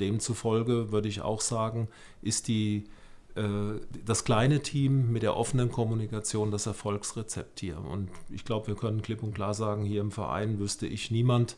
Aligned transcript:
Demzufolge 0.00 0.90
würde 0.90 1.06
ich 1.06 1.20
auch 1.20 1.40
sagen, 1.40 1.86
ist 2.20 2.48
die, 2.48 2.82
äh, 3.36 3.78
das 4.04 4.24
kleine 4.24 4.60
Team 4.60 5.12
mit 5.12 5.22
der 5.22 5.36
offenen 5.36 5.70
Kommunikation 5.70 6.50
das 6.50 6.66
Erfolgsrezept 6.66 7.60
hier. 7.60 7.78
Und 7.78 8.10
ich 8.28 8.44
glaube, 8.44 8.66
wir 8.66 8.74
können 8.74 9.02
klipp 9.02 9.22
und 9.22 9.34
klar 9.34 9.54
sagen, 9.54 9.84
hier 9.84 10.00
im 10.00 10.10
Verein 10.10 10.58
wüsste 10.58 10.88
ich 10.88 11.12
niemand, 11.12 11.56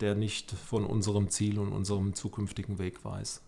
der 0.00 0.14
nicht 0.14 0.50
von 0.50 0.84
unserem 0.84 1.30
Ziel 1.30 1.58
und 1.58 1.72
unserem 1.72 2.12
zukünftigen 2.12 2.78
Weg 2.78 3.02
weiß. 3.02 3.40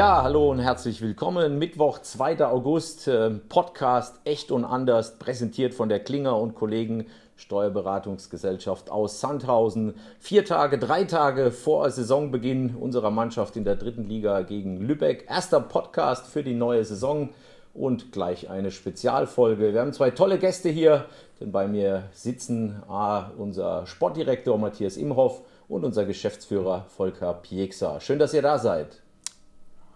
Ja, 0.00 0.22
hallo 0.22 0.50
und 0.50 0.60
herzlich 0.60 1.02
willkommen. 1.02 1.58
Mittwoch, 1.58 1.98
2. 1.98 2.46
August, 2.46 3.06
äh, 3.06 3.28
Podcast 3.32 4.18
Echt 4.24 4.50
und 4.50 4.64
Anders, 4.64 5.18
präsentiert 5.18 5.74
von 5.74 5.90
der 5.90 6.00
Klinger 6.00 6.38
und 6.38 6.54
Kollegen 6.54 7.08
Steuerberatungsgesellschaft 7.36 8.90
aus 8.90 9.20
Sandhausen. 9.20 9.92
Vier 10.18 10.46
Tage, 10.46 10.78
drei 10.78 11.04
Tage 11.04 11.50
vor 11.50 11.90
Saisonbeginn 11.90 12.76
unserer 12.76 13.10
Mannschaft 13.10 13.58
in 13.58 13.64
der 13.64 13.76
dritten 13.76 14.04
Liga 14.04 14.40
gegen 14.40 14.78
Lübeck. 14.78 15.26
Erster 15.28 15.60
Podcast 15.60 16.28
für 16.28 16.42
die 16.42 16.54
neue 16.54 16.86
Saison 16.86 17.28
und 17.74 18.10
gleich 18.10 18.48
eine 18.48 18.70
Spezialfolge. 18.70 19.74
Wir 19.74 19.82
haben 19.82 19.92
zwei 19.92 20.12
tolle 20.12 20.38
Gäste 20.38 20.70
hier, 20.70 21.04
denn 21.40 21.52
bei 21.52 21.68
mir 21.68 22.04
sitzen 22.14 22.82
A, 22.88 23.32
unser 23.36 23.84
Sportdirektor 23.86 24.56
Matthias 24.56 24.96
Imhoff 24.96 25.42
und 25.68 25.84
unser 25.84 26.06
Geschäftsführer 26.06 26.86
Volker 26.88 27.34
Pieksa. 27.34 28.00
Schön, 28.00 28.18
dass 28.18 28.32
ihr 28.32 28.40
da 28.40 28.56
seid. 28.56 29.02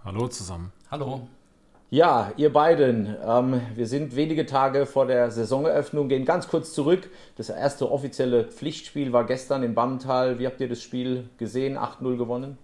Hallo 0.05 0.29
zusammen. 0.29 0.71
Hallo. 0.91 1.29
Ja, 1.89 2.31
ihr 2.37 2.53
beiden, 2.53 3.17
ähm, 3.27 3.63
wir 3.75 3.87
sind 3.87 4.15
wenige 4.15 4.45
Tage 4.45 4.85
vor 4.85 5.07
der 5.07 5.31
Saisoneröffnung, 5.31 6.11
gehen 6.11 6.27
ganz 6.27 6.47
kurz 6.47 6.75
zurück. 6.75 7.09
Das 7.37 7.49
erste 7.49 7.91
offizielle 7.91 8.45
Pflichtspiel 8.45 9.15
war 9.15 9.25
gestern 9.25 9.63
in 9.63 9.75
Bammental. 9.75 10.39
Wie 10.39 10.47
habt 10.47 10.61
ihr 10.61 10.69
das 10.69 10.83
Spiel 10.83 11.31
gesehen? 11.39 11.79
8-0 11.79 12.19
gewonnen? 12.19 12.59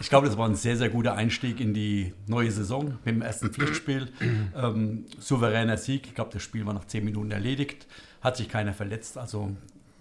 Ich 0.00 0.08
glaube, 0.08 0.26
das 0.26 0.38
war 0.38 0.48
ein 0.48 0.54
sehr, 0.54 0.78
sehr 0.78 0.88
guter 0.88 1.12
Einstieg 1.12 1.60
in 1.60 1.74
die 1.74 2.14
neue 2.26 2.50
Saison 2.50 2.96
mit 3.04 3.14
dem 3.14 3.20
ersten 3.20 3.50
Pflichtspiel. 3.50 4.08
Ähm, 4.56 5.04
souveräner 5.20 5.76
Sieg. 5.76 6.06
Ich 6.06 6.14
glaube, 6.14 6.30
das 6.32 6.42
Spiel 6.42 6.64
war 6.64 6.72
nach 6.72 6.86
10 6.86 7.04
Minuten 7.04 7.30
erledigt. 7.30 7.86
Hat 8.22 8.38
sich 8.38 8.48
keiner 8.48 8.72
verletzt. 8.72 9.18
Also 9.18 9.50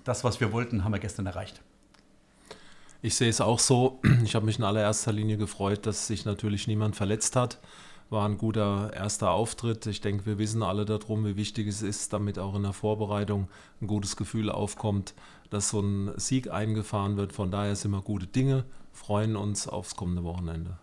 das, 0.05 0.23
was 0.23 0.39
wir 0.39 0.53
wollten, 0.53 0.85
haben 0.85 0.93
wir 0.93 0.99
gestern 0.99 1.25
erreicht. 1.25 1.61
Ich 3.05 3.13
sehe 3.13 3.29
es 3.29 3.39
auch 3.39 3.59
so. 3.59 3.99
Ich 4.23 4.33
habe 4.33 4.47
mich 4.47 4.57
in 4.57 4.63
allererster 4.63 5.13
Linie 5.13 5.37
gefreut, 5.37 5.85
dass 5.85 6.07
sich 6.07 6.25
natürlich 6.25 6.65
niemand 6.65 6.95
verletzt 6.95 7.35
hat. 7.35 7.59
War 8.09 8.27
ein 8.27 8.39
guter 8.39 8.91
erster 8.95 9.29
Auftritt. 9.29 9.85
Ich 9.85 10.01
denke, 10.01 10.25
wir 10.25 10.39
wissen 10.39 10.63
alle 10.63 10.85
darum, 10.85 11.23
wie 11.23 11.35
wichtig 11.35 11.67
es 11.67 11.83
ist, 11.83 12.13
damit 12.13 12.39
auch 12.39 12.55
in 12.55 12.63
der 12.63 12.73
Vorbereitung 12.73 13.47
ein 13.79 13.85
gutes 13.85 14.15
Gefühl 14.15 14.49
aufkommt, 14.49 15.13
dass 15.51 15.69
so 15.69 15.81
ein 15.81 16.13
Sieg 16.17 16.49
eingefahren 16.49 17.15
wird. 17.15 17.31
Von 17.31 17.51
daher 17.51 17.75
sind 17.75 17.91
wir 17.91 18.01
gute 18.01 18.25
Dinge, 18.25 18.65
freuen 18.91 19.35
uns 19.35 19.67
aufs 19.67 19.95
kommende 19.95 20.23
Wochenende. 20.23 20.79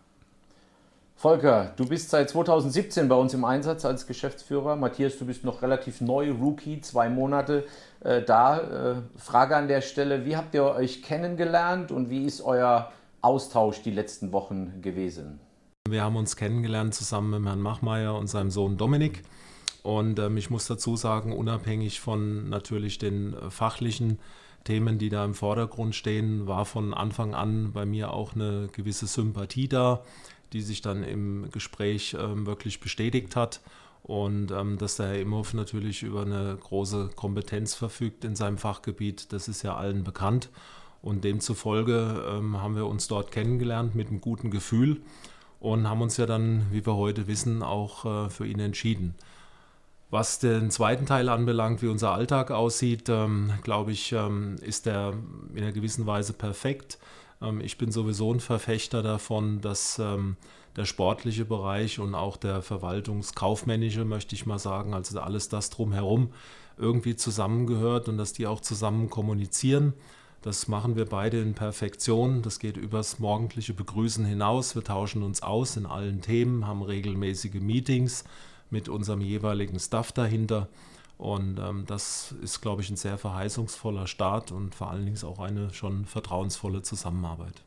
Volker, 1.23 1.73
du 1.77 1.87
bist 1.87 2.11
seit 2.11 2.31
2017 2.31 3.09
bei 3.09 3.15
uns 3.15 3.33
im 3.33 3.45
Einsatz 3.45 3.85
als 3.85 4.09
Geschäftsführer. 4.09 4.75
Matthias, 4.75 5.19
du 5.19 5.25
bist 5.25 5.45
noch 5.45 5.63
relativ 5.63 6.01
neu, 6.01 6.33
Rookie, 6.33 6.81
zwei 6.81 7.09
Monate 7.09 7.65
äh, 8.01 8.23
da. 8.23 8.59
Äh, 8.59 8.95
Frage 9.19 9.55
an 9.55 9.69
der 9.69 9.83
Stelle, 9.83 10.25
wie 10.25 10.37
habt 10.37 10.53
ihr 10.53 10.65
euch 10.65 11.01
kennengelernt 11.01 11.93
und 11.93 12.11
wie 12.11 12.25
ist 12.25 12.41
euer 12.41 12.91
Austausch 13.21 13.83
die 13.83 13.93
letzten 13.93 14.33
Wochen 14.33 14.83
gewesen? 14.83 15.39
Wir 15.89 16.03
haben 16.03 16.17
uns 16.17 16.35
kennengelernt 16.35 16.93
zusammen 16.93 17.41
mit 17.41 17.49
Herrn 17.49 17.61
Machmeier 17.61 18.17
und 18.17 18.27
seinem 18.27 18.51
Sohn 18.51 18.77
Dominik. 18.77 19.23
Und 19.85 20.19
ähm, 20.19 20.37
ich 20.37 20.51
muss 20.51 20.67
dazu 20.67 20.97
sagen, 20.97 21.33
unabhängig 21.33 22.01
von 22.01 22.49
natürlich 22.49 22.99
den 22.99 23.35
äh, 23.35 23.49
fachlichen 23.49 24.19
Themen, 24.65 24.99
die 24.99 25.09
da 25.09 25.25
im 25.25 25.35
Vordergrund 25.35 25.95
stehen, 25.95 26.49
war 26.49 26.65
von 26.65 26.93
Anfang 26.93 27.33
an 27.37 27.71
bei 27.73 27.87
mir 27.87 28.13
auch 28.13 28.35
eine 28.35 28.69
gewisse 28.73 29.07
Sympathie 29.07 29.69
da 29.69 30.03
die 30.53 30.63
sich 30.63 30.83
dann 30.83 31.03
im 31.03 31.51
Gespräch 31.51 32.17
ähm, 32.19 32.47
wirklich 32.47 32.81
bestätigt 32.81 33.37
hat. 33.37 33.61
Und 34.03 34.51
ähm, 34.51 34.79
dass 34.79 34.97
der 34.97 35.09
Herr 35.09 35.21
Imhoff 35.21 35.55
natürlich 35.55 36.03
über 36.03 36.23
eine 36.23 36.57
große 36.61 37.11
Kompetenz 37.15 37.75
verfügt 37.75 38.25
in 38.25 38.35
seinem 38.35 38.59
Fachgebiet, 38.59 39.33
das 39.33 39.47
ist 39.49 39.63
ja 39.63 39.77
allen 39.77 40.03
bekannt. 40.03 40.51
Und 41.03 41.25
demzufolge 41.25 42.25
ähm, 42.29 42.61
haben 42.61 42.77
wir 42.77 42.87
uns 42.87 43.09
dort 43.09 43.31
kennengelernt 43.31 43.95
mit 43.95 44.09
einem 44.09 44.21
guten 44.21 44.51
Gefühl 44.51 45.01
und 45.61 45.89
haben 45.89 46.03
uns 46.03 46.17
ja 46.17 46.27
dann, 46.27 46.67
wie 46.71 46.85
wir 46.85 46.97
heute 46.97 47.27
wissen, 47.29 47.63
auch 47.63 48.05
äh, 48.05 48.31
für 48.31 48.47
ihn 48.47 48.59
entschieden. 48.59 49.15
Was 50.11 50.41
den 50.41 50.71
zweiten 50.71 51.07
Teil 51.07 51.29
anbelangt, 51.29 51.81
wie 51.81 51.87
unser 51.87 52.13
Alltag 52.13 52.51
aussieht, 52.51 53.09
ähm, 53.09 53.53
glaube 53.63 53.93
ich, 53.93 54.13
ähm, 54.13 54.57
ist 54.61 54.87
der 54.87 55.15
in 55.55 55.63
einer 55.63 55.73
gewissen 55.73 56.07
Weise 56.07 56.35
perfekt. 56.35 56.99
Ähm, 57.43 57.61
ich 57.61 57.79
bin 57.79 57.93
sowieso 57.93 58.33
ein 58.33 58.41
Verfechter 58.41 59.03
davon, 59.03 59.61
dass 59.61 59.99
ähm, 59.99 60.37
der 60.77 60.85
sportliche 60.85 61.45
Bereich 61.45 61.99
und 61.99 62.15
auch 62.15 62.37
der 62.37 62.63
verwaltungskaufmännische, 62.63 64.05
möchte 64.05 64.35
ich 64.35 64.47
mal 64.47 64.59
sagen, 64.59 64.95
also 64.95 65.21
alles 65.21 65.49
das 65.49 65.71
drumherum 65.71 66.33
irgendwie 66.79 67.17
zusammengehört 67.17 68.09
und 68.09 68.17
dass 68.17 68.33
die 68.33 68.47
auch 68.47 68.61
zusammen 68.61 69.11
kommunizieren. 69.11 69.93
Das 70.41 70.67
machen 70.67 70.97
wir 70.97 71.05
beide 71.05 71.41
in 71.41 71.55
Perfektion. 71.55 72.43
Das 72.43 72.59
geht 72.59 72.77
übers 72.77 73.21
morgendliche 73.21 73.75
Begrüßen 73.75 74.25
hinaus. 74.25 74.75
Wir 74.75 74.83
tauschen 74.83 75.23
uns 75.23 75.43
aus 75.43 75.77
in 75.77 75.87
allen 75.87 76.21
Themen, 76.21 76.67
haben 76.67 76.83
regelmäßige 76.83 77.61
Meetings 77.61 78.25
mit 78.71 78.89
unserem 78.89 79.21
jeweiligen 79.21 79.79
Staff 79.79 80.11
dahinter. 80.11 80.69
Und 81.23 81.61
ähm, 81.61 81.85
das 81.87 82.35
ist, 82.43 82.63
glaube 82.63 82.83
ich, 82.83 82.91
ein 82.91 82.97
sehr 82.97 83.17
verheißungsvoller 83.17 84.09
Start 84.09 84.51
und 84.51 84.75
vor 84.75 84.91
allen 84.91 85.05
Dingen 85.05 85.17
auch 85.23 85.39
eine 85.39 85.73
schon 85.73 86.05
vertrauensvolle 86.05 86.83
Zusammenarbeit. 86.83 87.63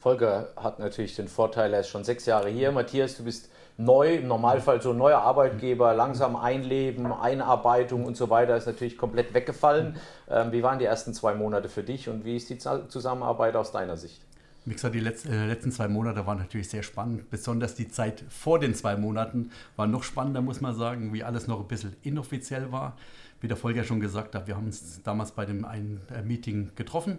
Volker 0.00 0.48
hat 0.56 0.80
natürlich 0.80 1.14
den 1.14 1.28
Vorteil, 1.28 1.72
er 1.72 1.80
ist 1.80 1.88
schon 1.88 2.02
sechs 2.02 2.26
Jahre 2.26 2.48
hier. 2.48 2.72
Matthias, 2.72 3.16
du 3.16 3.22
bist 3.22 3.48
neu, 3.76 4.16
im 4.16 4.26
Normalfall 4.26 4.82
so 4.82 4.90
ein 4.90 4.96
neuer 4.96 5.20
Arbeitgeber, 5.20 5.94
langsam 5.94 6.34
einleben, 6.34 7.12
Einarbeitung 7.12 8.04
und 8.04 8.16
so 8.16 8.28
weiter 8.28 8.56
ist 8.56 8.66
natürlich 8.66 8.98
komplett 8.98 9.34
weggefallen. 9.34 9.96
Ähm, 10.28 10.50
wie 10.50 10.64
waren 10.64 10.80
die 10.80 10.84
ersten 10.84 11.14
zwei 11.14 11.34
Monate 11.34 11.68
für 11.68 11.84
dich 11.84 12.08
und 12.08 12.24
wie 12.24 12.34
ist 12.34 12.50
die 12.50 12.58
Zusammenarbeit 12.58 13.54
aus 13.54 13.70
deiner 13.70 13.96
Sicht? 13.96 14.20
Wie 14.66 14.74
gesagt, 14.74 14.94
die 14.94 15.00
letzten, 15.00 15.32
äh, 15.32 15.46
letzten 15.46 15.72
zwei 15.72 15.88
Monate 15.88 16.26
waren 16.26 16.38
natürlich 16.38 16.68
sehr 16.68 16.82
spannend. 16.82 17.30
Besonders 17.30 17.74
die 17.74 17.88
Zeit 17.88 18.24
vor 18.28 18.58
den 18.58 18.74
zwei 18.74 18.96
Monaten 18.96 19.50
war 19.76 19.86
noch 19.86 20.02
spannender, 20.02 20.42
muss 20.42 20.60
man 20.60 20.74
sagen, 20.74 21.12
wie 21.12 21.24
alles 21.24 21.46
noch 21.46 21.60
ein 21.60 21.68
bisschen 21.68 21.96
inoffiziell 22.02 22.70
war. 22.70 22.96
Wie 23.40 23.48
der 23.48 23.56
Volker 23.56 23.84
schon 23.84 24.00
gesagt 24.00 24.34
hat, 24.34 24.46
wir 24.46 24.56
haben 24.56 24.66
uns 24.66 25.02
damals 25.02 25.32
bei 25.32 25.46
dem 25.46 25.64
einen 25.64 26.02
äh, 26.14 26.22
Meeting 26.22 26.72
getroffen, 26.76 27.18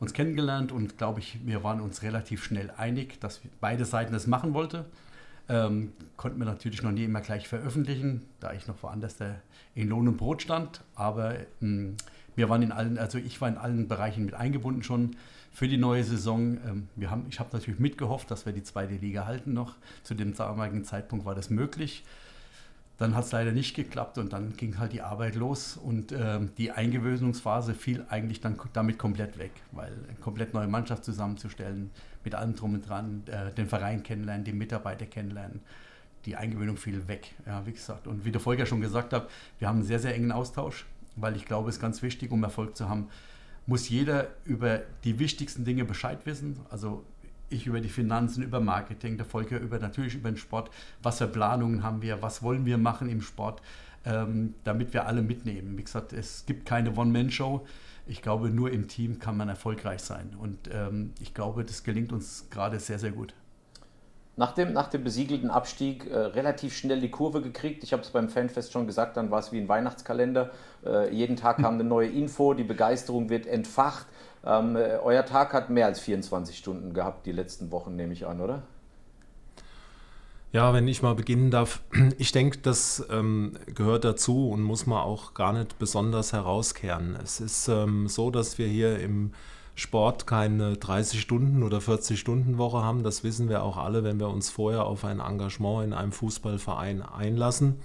uns 0.00 0.14
kennengelernt 0.14 0.72
und 0.72 0.96
glaube 0.96 1.20
ich, 1.20 1.38
wir 1.44 1.62
waren 1.62 1.82
uns 1.82 2.02
relativ 2.02 2.42
schnell 2.42 2.72
einig, 2.76 3.20
dass 3.20 3.42
beide 3.60 3.84
Seiten 3.84 4.14
das 4.14 4.26
machen 4.26 4.54
wollten. 4.54 4.86
Ähm, 5.50 5.92
konnten 6.16 6.38
wir 6.38 6.46
natürlich 6.46 6.82
noch 6.82 6.90
nie 6.90 7.04
immer 7.04 7.20
gleich 7.20 7.48
veröffentlichen, 7.48 8.26
da 8.40 8.52
ich 8.52 8.66
noch 8.66 8.82
woanders 8.82 9.16
in 9.74 9.88
Lohn 9.88 10.08
und 10.08 10.16
Brot 10.16 10.42
stand. 10.42 10.82
Aber 10.94 11.36
ähm, 11.62 11.96
wir 12.38 12.48
waren 12.48 12.62
in 12.62 12.72
allen, 12.72 12.98
also 12.98 13.18
ich 13.18 13.40
war 13.40 13.48
in 13.48 13.58
allen 13.58 13.88
Bereichen 13.88 14.24
mit 14.24 14.34
eingebunden 14.34 14.82
schon 14.84 15.16
für 15.52 15.66
die 15.66 15.76
neue 15.76 16.04
Saison. 16.04 16.58
Ähm, 16.66 16.88
wir 16.94 17.10
haben, 17.10 17.26
ich 17.28 17.40
habe 17.40 17.50
natürlich 17.52 17.80
mitgehofft, 17.80 18.30
dass 18.30 18.46
wir 18.46 18.52
die 18.52 18.62
zweite 18.62 18.94
Liga 18.94 19.26
halten 19.26 19.52
noch. 19.52 19.74
Zu 20.04 20.14
dem 20.14 20.34
damaligen 20.34 20.84
Zeitpunkt 20.84 21.26
war 21.26 21.34
das 21.34 21.50
möglich. 21.50 22.04
Dann 22.96 23.14
hat 23.14 23.24
es 23.24 23.32
leider 23.32 23.52
nicht 23.52 23.74
geklappt 23.74 24.18
und 24.18 24.32
dann 24.32 24.56
ging 24.56 24.78
halt 24.78 24.92
die 24.92 25.02
Arbeit 25.02 25.34
los 25.34 25.76
und 25.76 26.12
ähm, 26.12 26.50
die 26.58 26.70
Eingewöhnungsphase 26.70 27.74
fiel 27.74 28.04
eigentlich 28.08 28.40
dann 28.40 28.58
damit 28.72 28.98
komplett 28.98 29.38
weg, 29.38 29.52
weil 29.72 29.92
eine 29.92 30.18
komplett 30.20 30.54
neue 30.54 30.66
Mannschaft 30.66 31.04
zusammenzustellen, 31.04 31.90
mit 32.24 32.34
allem 32.34 32.56
drum 32.56 32.74
und 32.74 32.88
dran, 32.88 33.22
äh, 33.26 33.52
den 33.52 33.66
Verein 33.66 34.02
kennenlernen, 34.02 34.44
die 34.44 34.52
Mitarbeiter 34.52 35.06
kennenlernen, 35.06 35.60
die 36.24 36.34
Eingewöhnung 36.34 36.76
fiel 36.76 37.06
weg, 37.06 37.34
ja, 37.46 37.64
wie 37.66 37.72
gesagt. 37.72 38.08
Und 38.08 38.24
wie 38.24 38.32
der 38.32 38.40
Volker 38.40 38.66
schon 38.66 38.80
gesagt 38.80 39.12
hat, 39.12 39.28
wir 39.60 39.68
haben 39.68 39.76
einen 39.76 39.86
sehr, 39.86 40.00
sehr 40.00 40.14
engen 40.16 40.32
Austausch, 40.32 40.84
weil 41.20 41.36
ich 41.36 41.44
glaube, 41.44 41.68
es 41.68 41.76
ist 41.76 41.80
ganz 41.80 42.02
wichtig, 42.02 42.30
um 42.30 42.42
Erfolg 42.42 42.76
zu 42.76 42.88
haben, 42.88 43.08
muss 43.66 43.88
jeder 43.88 44.28
über 44.44 44.80
die 45.04 45.18
wichtigsten 45.18 45.64
Dinge 45.64 45.84
Bescheid 45.84 46.24
wissen. 46.24 46.58
Also 46.70 47.04
ich 47.50 47.66
über 47.66 47.80
die 47.80 47.88
Finanzen, 47.88 48.42
über 48.42 48.60
Marketing, 48.60 49.16
der 49.16 49.26
Volker 49.26 49.58
über 49.58 49.78
natürlich 49.78 50.14
über 50.14 50.30
den 50.30 50.36
Sport. 50.36 50.70
Was 51.02 51.18
für 51.18 51.26
Planungen 51.26 51.82
haben 51.82 52.02
wir? 52.02 52.22
Was 52.22 52.42
wollen 52.42 52.66
wir 52.66 52.78
machen 52.78 53.08
im 53.08 53.20
Sport, 53.20 53.62
ähm, 54.04 54.54
damit 54.64 54.92
wir 54.92 55.06
alle 55.06 55.22
mitnehmen? 55.22 55.76
Wie 55.76 55.84
gesagt, 55.84 56.12
es 56.12 56.44
gibt 56.46 56.66
keine 56.66 56.94
One-Man-Show. 56.94 57.66
Ich 58.06 58.22
glaube, 58.22 58.50
nur 58.50 58.70
im 58.70 58.88
Team 58.88 59.18
kann 59.18 59.36
man 59.36 59.48
erfolgreich 59.48 60.00
sein. 60.00 60.34
Und 60.38 60.70
ähm, 60.72 61.12
ich 61.20 61.34
glaube, 61.34 61.64
das 61.64 61.84
gelingt 61.84 62.12
uns 62.12 62.46
gerade 62.50 62.80
sehr, 62.80 62.98
sehr 62.98 63.12
gut. 63.12 63.34
Nach 64.38 64.52
dem, 64.52 64.72
nach 64.72 64.86
dem 64.86 65.02
besiegelten 65.02 65.50
Abstieg 65.50 66.08
äh, 66.08 66.16
relativ 66.16 66.76
schnell 66.76 67.00
die 67.00 67.10
Kurve 67.10 67.42
gekriegt. 67.42 67.82
Ich 67.82 67.92
habe 67.92 68.02
es 68.02 68.10
beim 68.10 68.28
Fanfest 68.28 68.72
schon 68.72 68.86
gesagt, 68.86 69.16
dann 69.16 69.32
war 69.32 69.40
es 69.40 69.50
wie 69.50 69.58
ein 69.58 69.68
Weihnachtskalender. 69.68 70.50
Äh, 70.86 71.12
jeden 71.12 71.34
Tag 71.34 71.56
kam 71.56 71.74
eine 71.74 71.82
neue 71.82 72.08
Info, 72.08 72.54
die 72.54 72.62
Begeisterung 72.62 73.30
wird 73.30 73.48
entfacht. 73.48 74.06
Ähm, 74.46 74.76
äh, 74.76 74.98
euer 75.02 75.26
Tag 75.26 75.52
hat 75.52 75.70
mehr 75.70 75.86
als 75.86 75.98
24 75.98 76.56
Stunden 76.56 76.94
gehabt, 76.94 77.26
die 77.26 77.32
letzten 77.32 77.72
Wochen, 77.72 77.96
nehme 77.96 78.12
ich 78.12 78.28
an, 78.28 78.40
oder? 78.40 78.62
Ja, 80.52 80.72
wenn 80.72 80.86
ich 80.86 81.02
mal 81.02 81.16
beginnen 81.16 81.50
darf, 81.50 81.80
ich 82.18 82.30
denke, 82.30 82.58
das 82.58 83.04
ähm, 83.10 83.54
gehört 83.74 84.04
dazu 84.04 84.50
und 84.50 84.62
muss 84.62 84.86
man 84.86 85.00
auch 85.00 85.34
gar 85.34 85.52
nicht 85.52 85.80
besonders 85.80 86.32
herauskehren. 86.32 87.18
Es 87.20 87.40
ist 87.40 87.66
ähm, 87.66 88.06
so, 88.06 88.30
dass 88.30 88.56
wir 88.56 88.68
hier 88.68 89.00
im 89.00 89.32
Sport 89.78 90.26
keine 90.26 90.76
30 90.76 91.20
Stunden 91.20 91.62
oder 91.62 91.80
40 91.80 92.18
Stunden 92.18 92.58
Woche 92.58 92.82
haben. 92.82 93.04
Das 93.04 93.22
wissen 93.22 93.48
wir 93.48 93.62
auch 93.62 93.76
alle, 93.76 94.02
wenn 94.02 94.18
wir 94.18 94.28
uns 94.28 94.50
vorher 94.50 94.86
auf 94.86 95.04
ein 95.04 95.20
Engagement 95.20 95.84
in 95.84 95.92
einem 95.92 96.10
Fußballverein 96.10 97.00
einlassen. 97.00 97.76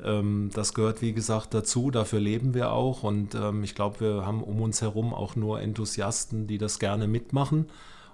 Ähm, 0.00 0.50
das 0.54 0.74
gehört, 0.74 1.02
wie 1.02 1.12
gesagt, 1.12 1.54
dazu. 1.54 1.90
Dafür 1.90 2.20
leben 2.20 2.54
wir 2.54 2.70
auch. 2.70 3.02
Und 3.02 3.34
ähm, 3.34 3.64
ich 3.64 3.74
glaube, 3.74 3.98
wir 3.98 4.26
haben 4.26 4.44
um 4.44 4.60
uns 4.60 4.80
herum 4.80 5.12
auch 5.12 5.34
nur 5.34 5.60
Enthusiasten, 5.60 6.46
die 6.46 6.56
das 6.56 6.78
gerne 6.78 7.08
mitmachen. 7.08 7.66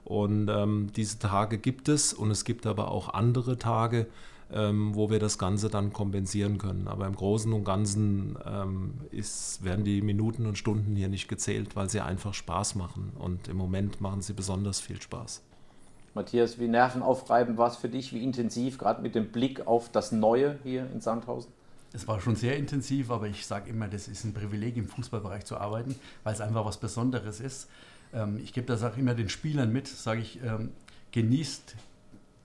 Und 0.05 0.49
ähm, 0.49 0.91
diese 0.97 1.19
Tage 1.19 1.59
gibt 1.59 1.91
es. 1.91 2.15
Und 2.15 2.31
es 2.31 2.47
gibt 2.47 2.67
aber 2.67 2.91
auch 2.91 3.13
andere 3.13 3.59
Tage, 3.59 4.07
wo 4.51 5.11
wir 5.11 5.19
das 5.19 5.39
Ganze 5.39 5.69
dann 5.69 5.93
kompensieren 5.93 6.59
können. 6.59 6.87
Aber 6.87 7.07
im 7.07 7.17
Großen 7.17 7.53
und 7.53 7.65
Ganzen 7.65 8.37
ähm, 8.47 8.95
ist, 9.11 9.65
werden 9.65 9.85
die 9.85 10.03
Minuten 10.03 10.47
und 10.47 10.59
Stunden 10.59 10.95
hier 10.95 11.09
nicht 11.09 11.29
gezählt, 11.29 11.77
weil 11.77 11.89
sie 11.91 12.01
einfach 12.01 12.35
Spaß 12.35 12.75
machen. 12.75 13.13
Und 13.19 13.49
im 13.49 13.57
Moment 13.57 14.01
machen 14.01 14.23
sie 14.23 14.33
besonders 14.33 14.81
viel 14.81 15.01
Spaß. 15.01 15.43
Matthias, 16.15 16.61
wie 16.61 16.69
nervenaufreibend 16.69 17.59
war 17.59 17.69
es 17.69 17.77
für 17.77 17.89
dich? 17.89 18.13
Wie 18.13 18.23
intensiv, 18.23 18.79
gerade 18.79 19.03
mit 19.03 19.15
dem 19.15 19.33
Blick 19.33 19.67
auf 19.67 19.91
das 19.91 20.13
Neue 20.13 20.59
hier 20.63 20.89
in 20.93 21.01
Sandhausen? 21.01 21.51
Es 21.93 22.07
war 22.07 22.21
schon 22.21 22.37
sehr 22.37 22.57
intensiv, 22.57 23.11
aber 23.11 23.27
ich 23.27 23.47
sage 23.47 23.71
immer, 23.71 23.89
das 23.89 24.09
ist 24.09 24.25
ein 24.25 24.35
Privileg, 24.35 24.77
im 24.77 24.87
Fußballbereich 24.89 25.45
zu 25.45 25.57
arbeiten, 25.57 25.95
weil 26.23 26.35
es 26.35 26.41
einfach 26.41 26.65
was 26.65 26.79
Besonderes 26.79 27.41
ist. 27.41 27.69
Ähm, 28.13 28.39
ich 28.43 28.53
gebe 28.53 28.67
das 28.67 28.83
auch 28.85 28.97
immer 28.97 29.15
den 29.15 29.29
Spielern 29.29 29.73
mit, 29.73 29.89
sage 29.89 30.21
ich, 30.21 30.41
ähm, 30.43 30.71
genießt 31.13 31.75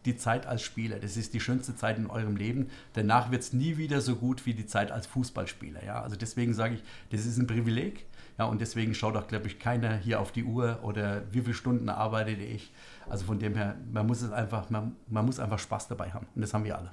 die 0.06 0.16
Zeit 0.16 0.46
als 0.46 0.62
Spieler. 0.62 1.00
Das 1.00 1.18
ist 1.18 1.34
die 1.34 1.40
schönste 1.40 1.76
Zeit 1.76 1.98
in 1.98 2.08
eurem 2.08 2.36
Leben. 2.36 2.70
Danach 2.94 3.32
wird 3.32 3.42
es 3.42 3.54
nie 3.54 3.78
wieder 3.78 4.02
so 4.02 4.16
gut 4.16 4.46
wie 4.46 4.54
die 4.54 4.66
Zeit 4.66 4.92
als 4.92 5.08
Fußballspieler. 5.08 5.84
Ja? 5.84 6.02
Also 6.02 6.16
deswegen 6.16 6.54
sage 6.54 6.76
ich, 6.76 6.84
das 7.12 7.26
ist 7.26 7.38
ein 7.38 7.48
Privileg. 7.48 8.06
Ja, 8.38 8.46
und 8.46 8.62
deswegen 8.62 8.94
schaut 8.94 9.18
auch, 9.18 9.28
glaube 9.28 9.48
ich, 9.48 9.60
keiner 9.60 9.98
hier 9.98 10.22
auf 10.22 10.32
die 10.32 10.46
Uhr 10.46 10.80
oder 10.84 11.24
wie 11.32 11.42
viele 11.42 11.54
Stunden 11.54 11.90
arbeitete 11.90 12.44
ich. 12.44 12.72
Also 13.10 13.26
von 13.26 13.38
dem 13.38 13.54
her, 13.54 13.76
man 13.92 14.08
muss 14.08 14.22
es 14.22 14.32
einfach, 14.32 14.70
man, 14.70 14.96
man 15.08 15.26
muss 15.26 15.42
einfach 15.42 15.60
Spaß 15.60 15.90
dabei 15.90 16.12
haben. 16.12 16.26
Und 16.34 16.42
das 16.42 16.54
haben 16.54 16.64
wir 16.64 16.78
alle. 16.78 16.92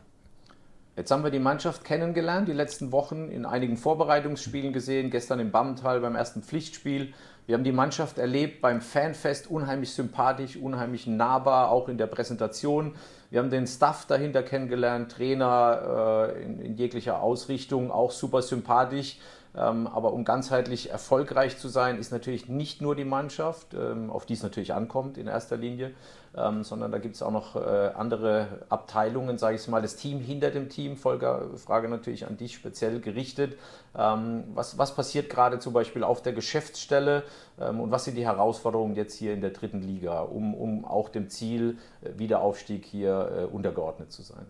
Jetzt 0.97 1.11
haben 1.11 1.23
wir 1.23 1.31
die 1.31 1.39
Mannschaft 1.39 1.85
kennengelernt, 1.85 2.49
die 2.49 2.53
letzten 2.53 2.91
Wochen 2.91 3.31
in 3.31 3.45
einigen 3.45 3.77
Vorbereitungsspielen 3.77 4.73
gesehen, 4.73 5.11
gestern 5.11 5.39
im 5.39 5.53
Bammental 5.53 6.01
beim 6.01 6.17
ersten 6.17 6.43
Pflichtspiel. 6.43 7.13
Wir 7.47 7.55
haben 7.55 7.63
die 7.63 7.71
Mannschaft 7.71 8.19
erlebt 8.19 8.61
beim 8.61 8.81
Fanfest, 8.81 9.49
unheimlich 9.49 9.93
sympathisch, 9.93 10.57
unheimlich 10.57 11.07
nahbar, 11.07 11.71
auch 11.71 11.89
in 11.89 11.97
der 11.97 12.09
Präsentation. 12.09 12.97
Wir 13.31 13.39
haben 13.39 13.51
den 13.51 13.69
Staff 13.69 14.05
dahinter 14.07 14.43
kennengelernt, 14.43 15.13
Trainer 15.13 16.33
äh, 16.35 16.43
in, 16.43 16.61
in, 16.61 16.75
jeglicher 16.75 17.23
Ausrichtung, 17.23 17.93
auch 17.93 18.11
super 18.11 18.43
sympathisch. 18.43 19.19
Ähm, 19.57 19.87
aber 19.87 20.13
um 20.13 20.25
ganzheitlich 20.25 20.91
erfolgreich 20.91 21.59
zu 21.59 21.69
sein, 21.69 21.99
ist 21.99 22.13
natürlich 22.13 22.49
nicht 22.49 22.83
nur 22.83 22.95
die 22.95 23.05
Mannschaft, 23.05 23.75
ähm, 23.75 24.11
auf 24.11 24.27
die 24.27 24.35
es 24.35 24.43
natürlich 24.43 24.75
ankommt 24.75 25.17
in 25.17 25.29
erster 25.29 25.57
Linie, 25.57 25.93
ähm, 26.37 26.63
sondern 26.63 26.93
da 26.93 26.99
gibt 26.99 27.15
es 27.15 27.23
auch 27.23 27.31
noch 27.31 27.57
äh, 27.57 27.91
andere 27.95 28.49
Abteilungen, 28.69 29.39
sage 29.39 29.57
ich 29.57 29.67
mal, 29.69 29.81
das 29.81 29.97
Team 29.97 30.21
hinter 30.21 30.51
dem 30.51 30.69
Team. 30.69 30.97
Volker, 30.97 31.47
Frage 31.57 31.89
natürlich 31.89 32.27
an 32.27 32.37
dich 32.37 32.55
speziell 32.55 33.01
gerichtet. 33.01 33.57
Was, 33.95 34.77
was 34.77 34.95
passiert 34.95 35.31
gerade 35.31 35.59
zum 35.59 35.73
Beispiel 35.73 36.05
auf 36.05 36.21
der 36.21 36.35
Geschäftsstelle 36.35 37.23
und 37.57 37.91
was 37.91 38.05
sind 38.05 38.17
die 38.17 38.27
Herausforderungen 38.27 38.95
jetzt 38.95 39.15
hier 39.15 39.33
in 39.33 39.41
der 39.41 39.51
dritten 39.51 39.81
Liga, 39.81 40.21
um, 40.21 40.55
um 40.55 40.85
auch 40.85 41.09
dem 41.09 41.31
Ziel 41.31 41.79
äh, 42.03 42.11
Wiederaufstieg 42.19 42.85
hier 42.85 43.49
äh, 43.51 43.55
untergeordnet 43.55 44.13
zu 44.13 44.23
sein? 44.23 44.45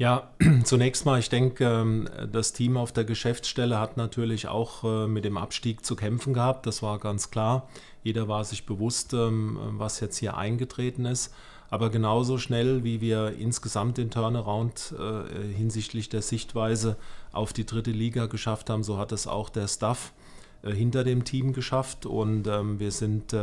Ja, 0.00 0.30
zunächst 0.64 1.04
mal, 1.04 1.18
ich 1.18 1.28
denke, 1.28 1.62
ähm, 1.62 2.08
das 2.32 2.54
Team 2.54 2.78
auf 2.78 2.90
der 2.90 3.04
Geschäftsstelle 3.04 3.78
hat 3.78 3.98
natürlich 3.98 4.48
auch 4.48 4.82
äh, 4.82 5.06
mit 5.06 5.26
dem 5.26 5.36
Abstieg 5.36 5.84
zu 5.84 5.94
kämpfen 5.94 6.32
gehabt, 6.32 6.64
das 6.64 6.82
war 6.82 6.98
ganz 6.98 7.30
klar. 7.30 7.68
Jeder 8.02 8.26
war 8.26 8.42
sich 8.44 8.64
bewusst, 8.64 9.12
ähm, 9.12 9.58
was 9.72 10.00
jetzt 10.00 10.16
hier 10.16 10.38
eingetreten 10.38 11.04
ist. 11.04 11.34
Aber 11.68 11.90
genauso 11.90 12.38
schnell, 12.38 12.82
wie 12.82 13.02
wir 13.02 13.34
insgesamt 13.38 13.98
den 13.98 14.10
Turnaround 14.10 14.94
äh, 14.98 15.52
hinsichtlich 15.52 16.08
der 16.08 16.22
Sichtweise 16.22 16.96
auf 17.30 17.52
die 17.52 17.66
dritte 17.66 17.90
Liga 17.90 18.24
geschafft 18.24 18.70
haben, 18.70 18.82
so 18.82 18.96
hat 18.96 19.12
es 19.12 19.26
auch 19.26 19.50
der 19.50 19.68
Staff 19.68 20.14
äh, 20.62 20.72
hinter 20.72 21.04
dem 21.04 21.24
Team 21.24 21.52
geschafft. 21.52 22.06
Und 22.06 22.46
ähm, 22.46 22.80
wir 22.80 22.90
sind 22.90 23.34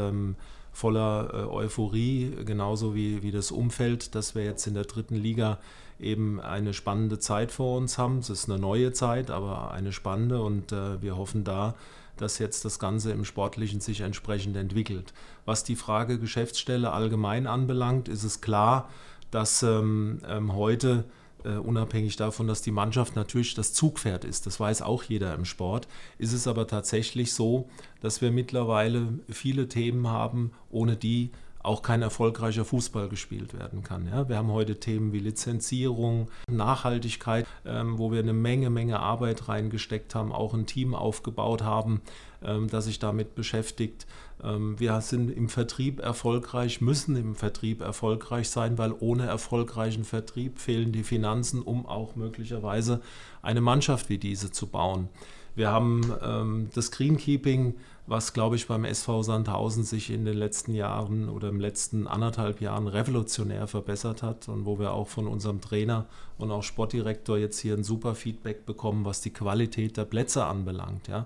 voller 0.77 1.49
Euphorie, 1.51 2.31
genauso 2.45 2.93
wie, 2.93 3.23
wie 3.23 3.31
das 3.31 3.49
Umfeld, 3.49 4.13
dass 4.13 4.35
wir 4.35 4.43
jetzt 4.43 4.67
in 4.67 4.75
der 4.75 4.83
dritten 4.83 5.15
Liga 5.15 5.57
eben 5.99 6.39
eine 6.39 6.73
spannende 6.75 7.17
Zeit 7.17 7.51
vor 7.51 7.77
uns 7.77 7.97
haben. 7.97 8.19
Es 8.19 8.29
ist 8.29 8.47
eine 8.47 8.59
neue 8.59 8.93
Zeit, 8.93 9.31
aber 9.31 9.71
eine 9.71 9.91
spannende 9.91 10.41
und 10.43 10.71
äh, 10.71 11.01
wir 11.01 11.17
hoffen 11.17 11.43
da, 11.43 11.73
dass 12.17 12.37
jetzt 12.37 12.63
das 12.63 12.77
Ganze 12.77 13.11
im 13.11 13.25
Sportlichen 13.25 13.79
sich 13.79 14.01
entsprechend 14.01 14.55
entwickelt. 14.55 15.13
Was 15.45 15.63
die 15.63 15.75
Frage 15.75 16.19
Geschäftsstelle 16.19 16.91
allgemein 16.91 17.47
anbelangt, 17.47 18.07
ist 18.07 18.23
es 18.23 18.41
klar, 18.41 18.87
dass 19.31 19.63
ähm, 19.63 20.19
ähm, 20.27 20.53
heute 20.53 21.05
Uh, 21.47 21.61
unabhängig 21.61 22.17
davon, 22.17 22.47
dass 22.47 22.61
die 22.61 22.71
Mannschaft 22.71 23.15
natürlich 23.15 23.53
das 23.53 23.71
Zugpferd 23.71 24.25
ist, 24.25 24.45
das 24.47 24.59
weiß 24.59 24.81
auch 24.81 25.03
jeder 25.03 25.33
im 25.33 25.45
Sport, 25.45 25.87
ist 26.17 26.33
es 26.33 26.45
aber 26.45 26.67
tatsächlich 26.67 27.33
so, 27.33 27.69
dass 28.01 28.21
wir 28.21 28.31
mittlerweile 28.31 29.19
viele 29.29 29.69
Themen 29.69 30.07
haben, 30.07 30.51
ohne 30.69 30.97
die 30.97 31.31
auch 31.67 31.81
kein 31.81 32.01
erfolgreicher 32.01 32.65
Fußball 32.65 33.09
gespielt 33.09 33.53
werden 33.53 33.83
kann. 33.83 34.07
Ja? 34.07 34.29
Wir 34.29 34.37
haben 34.37 34.51
heute 34.51 34.79
Themen 34.79 35.11
wie 35.11 35.19
Lizenzierung, 35.19 36.29
Nachhaltigkeit, 36.49 37.45
ähm, 37.65 37.97
wo 37.97 38.11
wir 38.11 38.19
eine 38.19 38.33
Menge, 38.33 38.69
Menge 38.69 38.99
Arbeit 38.99 39.47
reingesteckt 39.47 40.15
haben, 40.15 40.31
auch 40.31 40.53
ein 40.53 40.65
Team 40.65 40.95
aufgebaut 40.95 41.63
haben, 41.63 42.01
ähm, 42.41 42.67
das 42.69 42.85
sich 42.85 42.99
damit 42.99 43.35
beschäftigt. 43.35 44.07
Ähm, 44.43 44.79
wir 44.79 44.99
sind 45.01 45.29
im 45.29 45.49
Vertrieb 45.49 45.99
erfolgreich, 45.99 46.81
müssen 46.81 47.15
im 47.15 47.35
Vertrieb 47.35 47.81
erfolgreich 47.81 48.49
sein, 48.49 48.77
weil 48.77 48.93
ohne 48.99 49.25
erfolgreichen 49.25 50.03
Vertrieb 50.03 50.59
fehlen 50.59 50.91
die 50.91 51.03
Finanzen, 51.03 51.61
um 51.61 51.85
auch 51.85 52.15
möglicherweise 52.15 53.01
eine 53.41 53.61
Mannschaft 53.61 54.09
wie 54.09 54.17
diese 54.17 54.51
zu 54.51 54.67
bauen. 54.67 55.09
Wir 55.55 55.71
haben 55.71 56.13
ähm, 56.21 56.69
das 56.75 56.91
Greenkeeping, 56.91 57.73
was, 58.05 58.33
glaube 58.33 58.55
ich, 58.55 58.67
beim 58.67 58.85
SV 58.85 59.23
Sandhausen 59.23 59.83
sich 59.83 60.11
in 60.11 60.23
den 60.23 60.37
letzten 60.37 60.75
Jahren 60.75 61.29
oder 61.29 61.49
im 61.49 61.59
letzten 61.59 62.05
anderthalb 62.05 62.61
Jahren 62.61 62.87
revolutionär 62.87 63.65
verbessert 63.65 64.21
hat 64.21 64.47
und 64.49 64.65
wo 64.65 64.77
wir 64.77 64.93
auch 64.93 65.07
von 65.07 65.25
unserem 65.27 65.59
Trainer 65.59 66.05
und 66.37 66.51
auch 66.51 66.61
Sportdirektor 66.61 67.39
jetzt 67.39 67.59
hier 67.59 67.73
ein 67.73 67.83
super 67.83 68.13
Feedback 68.13 68.67
bekommen, 68.67 69.03
was 69.03 69.21
die 69.21 69.31
Qualität 69.31 69.97
der 69.97 70.05
Plätze 70.05 70.45
anbelangt. 70.45 71.07
Ja. 71.07 71.25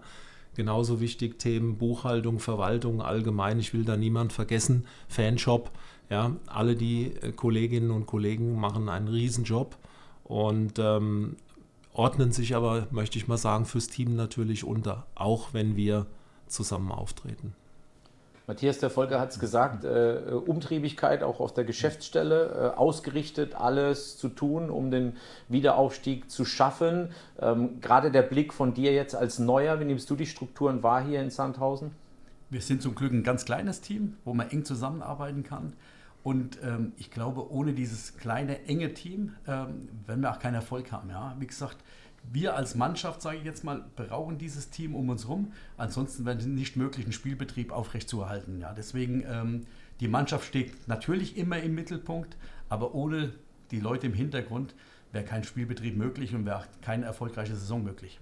Genauso 0.55 0.99
wichtig 0.99 1.39
Themen 1.39 1.77
Buchhaltung, 1.77 2.39
Verwaltung 2.39 3.01
allgemein. 3.01 3.59
Ich 3.59 3.73
will 3.73 3.85
da 3.85 3.95
niemand 3.95 4.33
vergessen. 4.33 4.85
Fanshop. 5.07 5.71
Ja, 6.09 6.35
alle 6.47 6.75
die 6.75 7.15
äh, 7.21 7.31
Kolleginnen 7.31 7.91
und 7.91 8.05
Kollegen 8.05 8.59
machen 8.59 8.89
einen 8.89 9.07
Riesenjob. 9.07 9.77
Und 10.25 10.77
ähm, 10.77 11.37
ordnen 11.93 12.31
sich 12.31 12.55
aber, 12.55 12.87
möchte 12.91 13.17
ich 13.17 13.27
mal 13.27 13.37
sagen, 13.37 13.65
fürs 13.65 13.87
Team 13.87 14.15
natürlich 14.15 14.63
unter, 14.63 15.07
auch 15.15 15.53
wenn 15.53 15.75
wir 15.75 16.07
zusammen 16.47 16.91
auftreten. 16.91 17.53
Matthias, 18.47 18.79
der 18.79 18.89
Volker 18.89 19.19
hat 19.19 19.31
es 19.31 19.39
gesagt, 19.39 19.83
äh, 19.83 20.33
Umtriebigkeit 20.45 21.23
auch 21.23 21.39
auf 21.39 21.53
der 21.53 21.63
Geschäftsstelle, 21.63 22.73
äh, 22.73 22.77
ausgerichtet, 22.77 23.55
alles 23.55 24.17
zu 24.17 24.29
tun, 24.29 24.69
um 24.69 24.91
den 24.91 25.17
Wiederaufstieg 25.47 26.29
zu 26.29 26.43
schaffen. 26.43 27.11
Ähm, 27.39 27.79
gerade 27.81 28.11
der 28.11 28.23
Blick 28.23 28.53
von 28.53 28.73
dir 28.73 28.93
jetzt 28.93 29.15
als 29.15 29.39
Neuer, 29.39 29.79
wie 29.79 29.85
nimmst 29.85 30.09
du 30.09 30.15
die 30.15 30.25
Strukturen 30.25 30.81
wahr 30.83 31.03
hier 31.03 31.21
in 31.21 31.29
Sandhausen? 31.29 31.91
Wir 32.49 32.61
sind 32.61 32.81
zum 32.81 32.95
Glück 32.95 33.13
ein 33.13 33.23
ganz 33.23 33.45
kleines 33.45 33.79
Team, 33.79 34.17
wo 34.25 34.33
man 34.33 34.49
eng 34.49 34.65
zusammenarbeiten 34.65 35.43
kann. 35.43 35.73
Und 36.23 36.59
ähm, 36.63 36.93
ich 36.97 37.09
glaube, 37.09 37.51
ohne 37.51 37.73
dieses 37.73 38.17
kleine, 38.17 38.65
enge 38.65 38.93
Team 38.93 39.33
ähm, 39.47 39.89
werden 40.05 40.21
wir 40.21 40.31
auch 40.31 40.39
keinen 40.39 40.55
Erfolg 40.55 40.91
haben. 40.91 41.09
Ja? 41.09 41.35
Wie 41.39 41.47
gesagt, 41.47 41.77
wir 42.23 42.55
als 42.55 42.75
Mannschaft, 42.75 43.21
sage 43.21 43.37
ich 43.37 43.43
jetzt 43.43 43.63
mal, 43.63 43.83
brauchen 43.95 44.37
dieses 44.37 44.69
Team 44.69 44.95
um 44.95 45.09
uns 45.09 45.23
herum. 45.23 45.51
Ansonsten 45.77 46.25
wäre 46.25 46.37
es 46.37 46.45
nicht 46.45 46.75
möglich, 46.75 47.05
einen 47.05 47.13
Spielbetrieb 47.13 47.71
aufrechtzuerhalten. 47.71 48.59
Ja? 48.59 48.73
Deswegen, 48.73 49.23
ähm, 49.27 49.65
die 49.99 50.07
Mannschaft 50.07 50.45
steht 50.45 50.87
natürlich 50.87 51.37
immer 51.37 51.59
im 51.59 51.75
Mittelpunkt, 51.75 52.37
aber 52.69 52.93
ohne 52.95 53.33
die 53.71 53.79
Leute 53.79 54.07
im 54.07 54.13
Hintergrund 54.13 54.75
wäre 55.11 55.25
kein 55.25 55.43
Spielbetrieb 55.43 55.97
möglich 55.97 56.33
und 56.33 56.45
wäre 56.45 56.65
keine 56.81 57.05
erfolgreiche 57.05 57.55
Saison 57.55 57.83
möglich. 57.83 58.19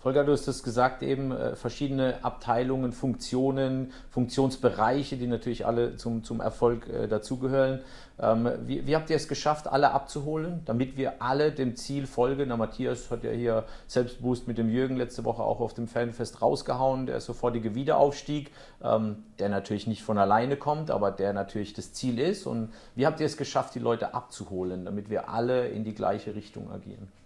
Volker, 0.00 0.24
du 0.24 0.32
hast 0.32 0.48
es 0.48 0.62
gesagt, 0.62 1.02
eben 1.02 1.30
äh, 1.30 1.54
verschiedene 1.54 2.24
Abteilungen, 2.24 2.92
Funktionen, 2.92 3.92
Funktionsbereiche, 4.08 5.18
die 5.18 5.26
natürlich 5.26 5.66
alle 5.66 5.96
zum, 5.96 6.24
zum 6.24 6.40
Erfolg 6.40 6.88
äh, 6.88 7.06
dazugehören. 7.06 7.80
Ähm, 8.18 8.50
wie, 8.66 8.86
wie, 8.86 8.96
habt 8.96 9.10
ihr 9.10 9.16
es 9.16 9.28
geschafft, 9.28 9.68
alle 9.68 9.90
abzuholen, 9.90 10.62
damit 10.64 10.96
wir 10.96 11.20
alle 11.20 11.52
dem 11.52 11.76
Ziel 11.76 12.06
folgen? 12.06 12.48
Der 12.48 12.56
Matthias 12.56 13.10
hat 13.10 13.24
ja 13.24 13.30
hier 13.30 13.64
Selbstboost 13.88 14.48
mit 14.48 14.56
dem 14.56 14.70
Jürgen 14.70 14.96
letzte 14.96 15.26
Woche 15.26 15.42
auch 15.42 15.60
auf 15.60 15.74
dem 15.74 15.86
Fanfest 15.86 16.40
rausgehauen, 16.40 17.04
der 17.04 17.20
sofortige 17.20 17.74
Wiederaufstieg, 17.74 18.52
ähm, 18.82 19.24
der 19.38 19.50
natürlich 19.50 19.86
nicht 19.86 20.02
von 20.02 20.16
alleine 20.16 20.56
kommt, 20.56 20.90
aber 20.90 21.10
der 21.10 21.34
natürlich 21.34 21.74
das 21.74 21.92
Ziel 21.92 22.18
ist. 22.18 22.46
Und 22.46 22.72
wie 22.94 23.04
habt 23.04 23.20
ihr 23.20 23.26
es 23.26 23.36
geschafft, 23.36 23.74
die 23.74 23.80
Leute 23.80 24.14
abzuholen, 24.14 24.86
damit 24.86 25.10
wir 25.10 25.28
alle 25.28 25.68
in 25.68 25.84
die 25.84 25.94
gleiche 25.94 26.34
Richtung 26.34 26.70
agieren? 26.70 27.19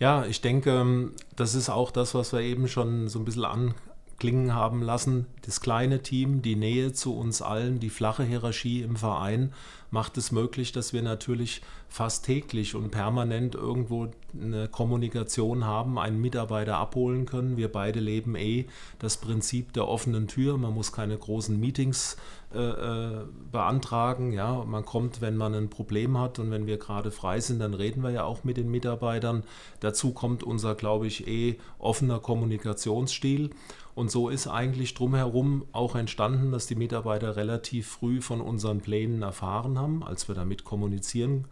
Ja, 0.00 0.24
ich 0.24 0.40
denke, 0.40 1.10
das 1.36 1.54
ist 1.54 1.68
auch 1.68 1.90
das, 1.90 2.14
was 2.14 2.32
wir 2.32 2.40
eben 2.40 2.68
schon 2.68 3.08
so 3.08 3.18
ein 3.18 3.26
bisschen 3.26 3.44
anklingen 3.44 4.54
haben 4.54 4.80
lassen. 4.80 5.26
Das 5.42 5.60
kleine 5.60 6.02
Team, 6.02 6.40
die 6.40 6.56
Nähe 6.56 6.94
zu 6.94 7.14
uns 7.14 7.42
allen, 7.42 7.80
die 7.80 7.90
flache 7.90 8.24
Hierarchie 8.24 8.80
im 8.80 8.96
Verein 8.96 9.52
macht 9.90 10.16
es 10.16 10.32
möglich, 10.32 10.72
dass 10.72 10.94
wir 10.94 11.02
natürlich 11.02 11.60
fast 11.90 12.24
täglich 12.24 12.74
und 12.74 12.90
permanent 12.90 13.54
irgendwo 13.56 14.10
eine 14.32 14.68
Kommunikation 14.68 15.66
haben, 15.66 15.98
einen 15.98 16.20
Mitarbeiter 16.20 16.78
abholen 16.78 17.26
können. 17.26 17.58
Wir 17.58 17.70
beide 17.70 18.00
leben 18.00 18.36
eh 18.36 18.66
das 19.00 19.18
Prinzip 19.18 19.74
der 19.74 19.86
offenen 19.86 20.28
Tür. 20.28 20.56
Man 20.56 20.72
muss 20.72 20.92
keine 20.92 21.18
großen 21.18 21.60
Meetings 21.60 22.14
äh, 22.14 22.39
äh, 22.52 23.24
beantragen. 23.52 24.32
Ja, 24.32 24.64
man 24.64 24.84
kommt, 24.84 25.20
wenn 25.20 25.36
man 25.36 25.54
ein 25.54 25.70
Problem 25.70 26.18
hat 26.18 26.38
und 26.38 26.50
wenn 26.50 26.66
wir 26.66 26.78
gerade 26.78 27.10
frei 27.10 27.38
sind, 27.38 27.60
dann 27.60 27.74
reden 27.74 28.02
wir 28.02 28.10
ja 28.10 28.24
auch 28.24 28.42
mit 28.42 28.56
den 28.56 28.70
Mitarbeitern. 28.70 29.44
Dazu 29.78 30.12
kommt 30.12 30.42
unser, 30.42 30.74
glaube 30.74 31.06
ich, 31.06 31.28
eh 31.28 31.58
offener 31.78 32.18
Kommunikationsstil. 32.18 33.50
Und 33.94 34.10
so 34.10 34.28
ist 34.28 34.48
eigentlich 34.48 34.94
drumherum 34.94 35.64
auch 35.72 35.94
entstanden, 35.94 36.52
dass 36.52 36.66
die 36.66 36.74
Mitarbeiter 36.74 37.36
relativ 37.36 37.86
früh 37.86 38.20
von 38.20 38.40
unseren 38.40 38.80
Plänen 38.80 39.22
erfahren 39.22 39.78
haben, 39.78 40.02
als 40.02 40.26
wir 40.26 40.34
damit 40.34 40.64
kommunizieren 40.64 41.46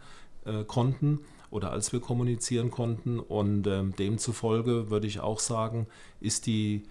äh, 0.45 0.63
konnten 0.63 1.19
oder 1.51 1.71
als 1.71 1.93
wir 1.93 1.99
kommunizieren 1.99 2.71
konnten. 2.71 3.19
Und 3.19 3.67
ähm, 3.67 3.95
demzufolge 3.95 4.89
würde 4.89 5.07
ich 5.07 5.19
auch 5.19 5.39
sagen, 5.39 5.87
ist 6.19 6.45
die, 6.45 6.75
äh, 6.75 6.81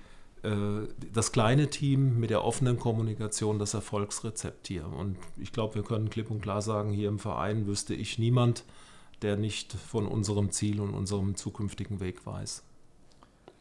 das 0.43 1.33
kleine 1.33 1.69
Team 1.69 2.19
mit 2.19 2.31
der 2.31 2.45
offenen 2.45 2.79
Kommunikation 2.79 3.59
das 3.59 3.75
Erfolgsrezept 3.75 4.69
hier. 4.69 4.87
Und 4.87 5.17
ich 5.37 5.53
glaube, 5.53 5.75
wir 5.77 5.83
können 5.83 6.11
klipp 6.11 6.31
und 6.31 6.41
klar 6.41 6.63
sagen, 6.63 6.93
hier 6.93 7.09
im 7.09 7.19
Verein 7.19 7.67
wüsste 7.67 7.95
ich 7.95 8.19
niemand, 8.19 8.65
der 9.23 9.37
nicht 9.37 9.73
von 9.73 10.07
unserem 10.07 10.51
Ziel 10.51 10.81
und 10.81 10.95
unserem 10.95 11.35
zukünftigen 11.35 12.01
Weg 12.01 12.25
weiß. 12.27 12.63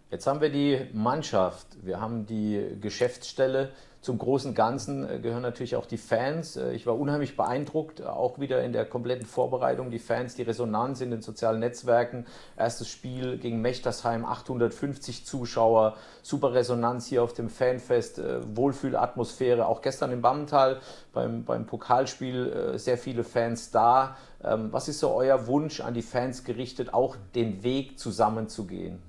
Jetzt 0.10 0.26
haben 0.26 0.40
wir 0.40 0.50
die 0.50 0.88
Mannschaft, 0.94 1.68
wir 1.84 2.00
haben 2.00 2.26
die 2.26 2.78
Geschäftsstelle. 2.80 3.72
Zum 4.00 4.20
großen 4.20 4.56
Ganzen 4.56 5.04
äh, 5.04 5.20
gehören 5.20 5.42
natürlich 5.42 5.76
auch 5.76 5.86
die 5.86 5.98
Fans. 5.98 6.56
Äh, 6.56 6.72
ich 6.72 6.88
war 6.88 6.98
unheimlich 6.98 7.36
beeindruckt, 7.36 8.02
auch 8.02 8.40
wieder 8.40 8.64
in 8.64 8.72
der 8.72 8.86
kompletten 8.86 9.26
Vorbereitung. 9.26 9.92
Die 9.92 10.00
Fans, 10.00 10.36
die 10.36 10.44
Resonanz 10.44 11.02
in 11.02 11.12
den 11.12 11.22
sozialen 11.22 11.60
Netzwerken. 11.60 12.26
Erstes 12.56 12.88
Spiel 12.88 13.38
gegen 13.38 13.60
Mechtersheim, 13.60 14.24
850 14.24 15.26
Zuschauer, 15.26 15.98
super 16.22 16.54
Resonanz 16.54 17.08
hier 17.08 17.22
auf 17.22 17.34
dem 17.34 17.50
Fanfest, 17.50 18.20
äh, 18.20 18.40
Wohlfühlatmosphäre. 18.56 19.68
Auch 19.68 19.82
gestern 19.82 20.14
im 20.14 20.22
Bammental 20.22 20.80
beim, 21.12 21.44
beim 21.44 21.66
Pokalspiel 21.66 22.80
sehr 22.80 22.98
viele 22.98 23.26
Fans 23.26 23.72
da. 23.72 24.16
Ähm, 24.42 24.72
was 24.72 24.88
ist 24.88 25.00
so 25.00 25.12
euer 25.12 25.48
Wunsch 25.48 25.82
an 25.82 25.94
die 25.94 26.02
Fans 26.02 26.46
gerichtet, 26.46 26.94
auch 26.94 27.18
den 27.36 27.62
Weg 27.62 28.00
zusammenzugehen? 28.00 29.02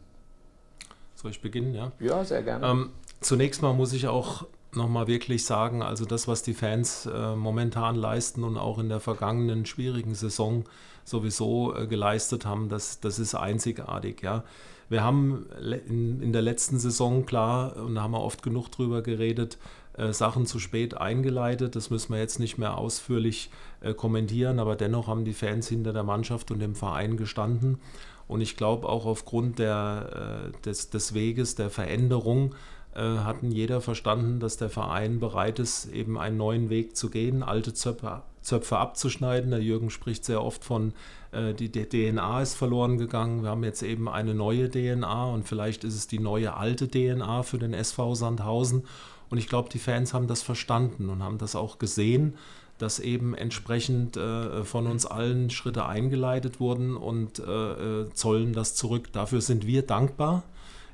Soll 1.21 1.33
ich 1.33 1.43
beginnen? 1.43 1.75
Ja, 1.75 1.91
ja 1.99 2.25
sehr 2.25 2.45
gerne. 2.45 2.65
Ähm, 2.65 2.91
zunächst 3.21 3.61
mal 3.61 3.75
muss 3.75 3.93
ich 3.93 4.07
auch 4.07 4.47
nochmal 4.73 5.09
wirklich 5.09 5.45
sagen, 5.45 5.83
also 5.83 6.05
das, 6.05 6.29
was 6.29 6.45
die 6.45 6.55
Fans 6.55 7.07
äh, 7.07 7.35
momentan 7.35 7.97
leisten 7.97 8.45
und 8.45 8.57
auch 8.57 8.79
in 8.79 8.89
der 8.89 9.01
vergangenen 9.01 9.67
schwierigen 9.67 10.15
Saison 10.15 10.63
sowieso 11.05 11.75
äh, 11.75 11.89
geleistet 11.89 12.47
haben, 12.47 12.69
das, 12.69 13.01
das 13.01 13.19
ist 13.19 13.35
einzigartig. 13.35 14.23
Ja. 14.23 14.45
Wir 14.89 15.03
haben 15.03 15.47
in, 15.89 16.23
in 16.23 16.33
der 16.33 16.43
letzten 16.43 16.79
Saison 16.79 17.27
klar, 17.27 17.75
und 17.77 17.97
da 17.97 18.03
haben 18.03 18.13
wir 18.13 18.23
oft 18.23 18.45
genug 18.45 18.69
drüber 18.69 19.03
geredet, 19.03 19.59
äh, 19.95 20.13
Sachen 20.13 20.47
zu 20.47 20.61
spät 20.61 20.97
eingeleitet. 20.97 21.75
Das 21.75 21.91
müssen 21.91 22.13
wir 22.13 22.21
jetzt 22.21 22.39
nicht 22.39 22.59
mehr 22.59 22.79
ausführlich 22.79 23.51
äh, 23.51 23.68
kommentieren, 23.95 24.59
aber 24.59 24.77
dennoch 24.77 25.07
haben 25.07 25.25
die 25.25 25.33
Fans 25.33 25.69
hinter 25.69 25.93
der 25.93 26.03
Mannschaft 26.03 26.51
und 26.51 26.59
dem 26.59 26.75
Verein 26.75 27.17
gestanden. 27.17 27.79
Und 28.29 28.43
ich 28.43 28.57
glaube 28.57 28.89
auch 28.89 29.07
aufgrund 29.07 29.59
der, 29.59 30.53
äh, 30.53 30.63
des, 30.63 30.91
des 30.91 31.15
Weges 31.15 31.55
der 31.55 31.71
Veränderung 31.71 32.55
äh, 32.95 33.01
hatten 33.01 33.51
jeder 33.51 33.81
verstanden, 33.81 34.39
dass 34.39 34.59
der 34.59 34.69
Verein 34.69 35.19
bereit 35.19 35.59
ist, 35.59 35.87
eben 35.87 36.19
einen 36.19 36.37
neuen 36.37 36.69
Weg 36.69 36.97
zu 36.97 37.11
gehen, 37.11 37.43
alte 37.43 37.73
Zöpfe, 37.73 38.23
Zöpfe 38.43 38.79
abzuschneiden. 38.79 39.51
Der 39.51 39.63
Jürgen 39.63 39.89
spricht 39.89 40.25
sehr 40.25 40.43
oft 40.43 40.63
von, 40.63 40.93
äh, 41.33 41.55
die, 41.55 41.71
die 41.71 41.87
DNA 41.89 42.43
ist 42.43 42.55
verloren 42.55 42.99
gegangen. 42.99 43.43
Wir 43.43 43.51
haben 43.51 43.65
jetzt 43.65 43.83
eben 43.83 44.09
eine 44.09 44.35
neue 44.35 44.71
DNA 44.71 45.27
und 45.27 45.49
vielleicht 45.49 45.85
ist 45.85 45.95
es 45.95 46.07
die 46.07 46.19
neue 46.19 46.55
alte 46.55 46.89
DNA 46.89 47.43
für 47.45 47.59
den 47.59 47.73
SV 47.73 48.15
Sandhausen. 48.15 48.85
Und 49.31 49.39
ich 49.39 49.49
glaube, 49.49 49.69
die 49.71 49.79
Fans 49.79 50.13
haben 50.13 50.27
das 50.27 50.43
verstanden 50.43 51.09
und 51.09 51.23
haben 51.23 51.39
das 51.39 51.55
auch 51.55 51.79
gesehen 51.79 52.35
dass 52.79 53.01
eben 53.01 53.35
entsprechend 53.35 54.17
äh, 54.17 54.65
von 54.65 54.87
uns 54.87 55.07
allen 55.07 55.51
Schritte 55.51 55.87
eingeleitet 55.87 56.61
wurden 56.61 56.97
und 56.97 57.39
äh, 57.41 57.43
äh, 58.03 58.11
zollen 58.13 58.53
das 58.53 58.75
zurück. 58.75 59.13
Dafür 59.13 59.41
sind 59.41 59.67
wir 59.67 59.83
dankbar. 59.83 60.45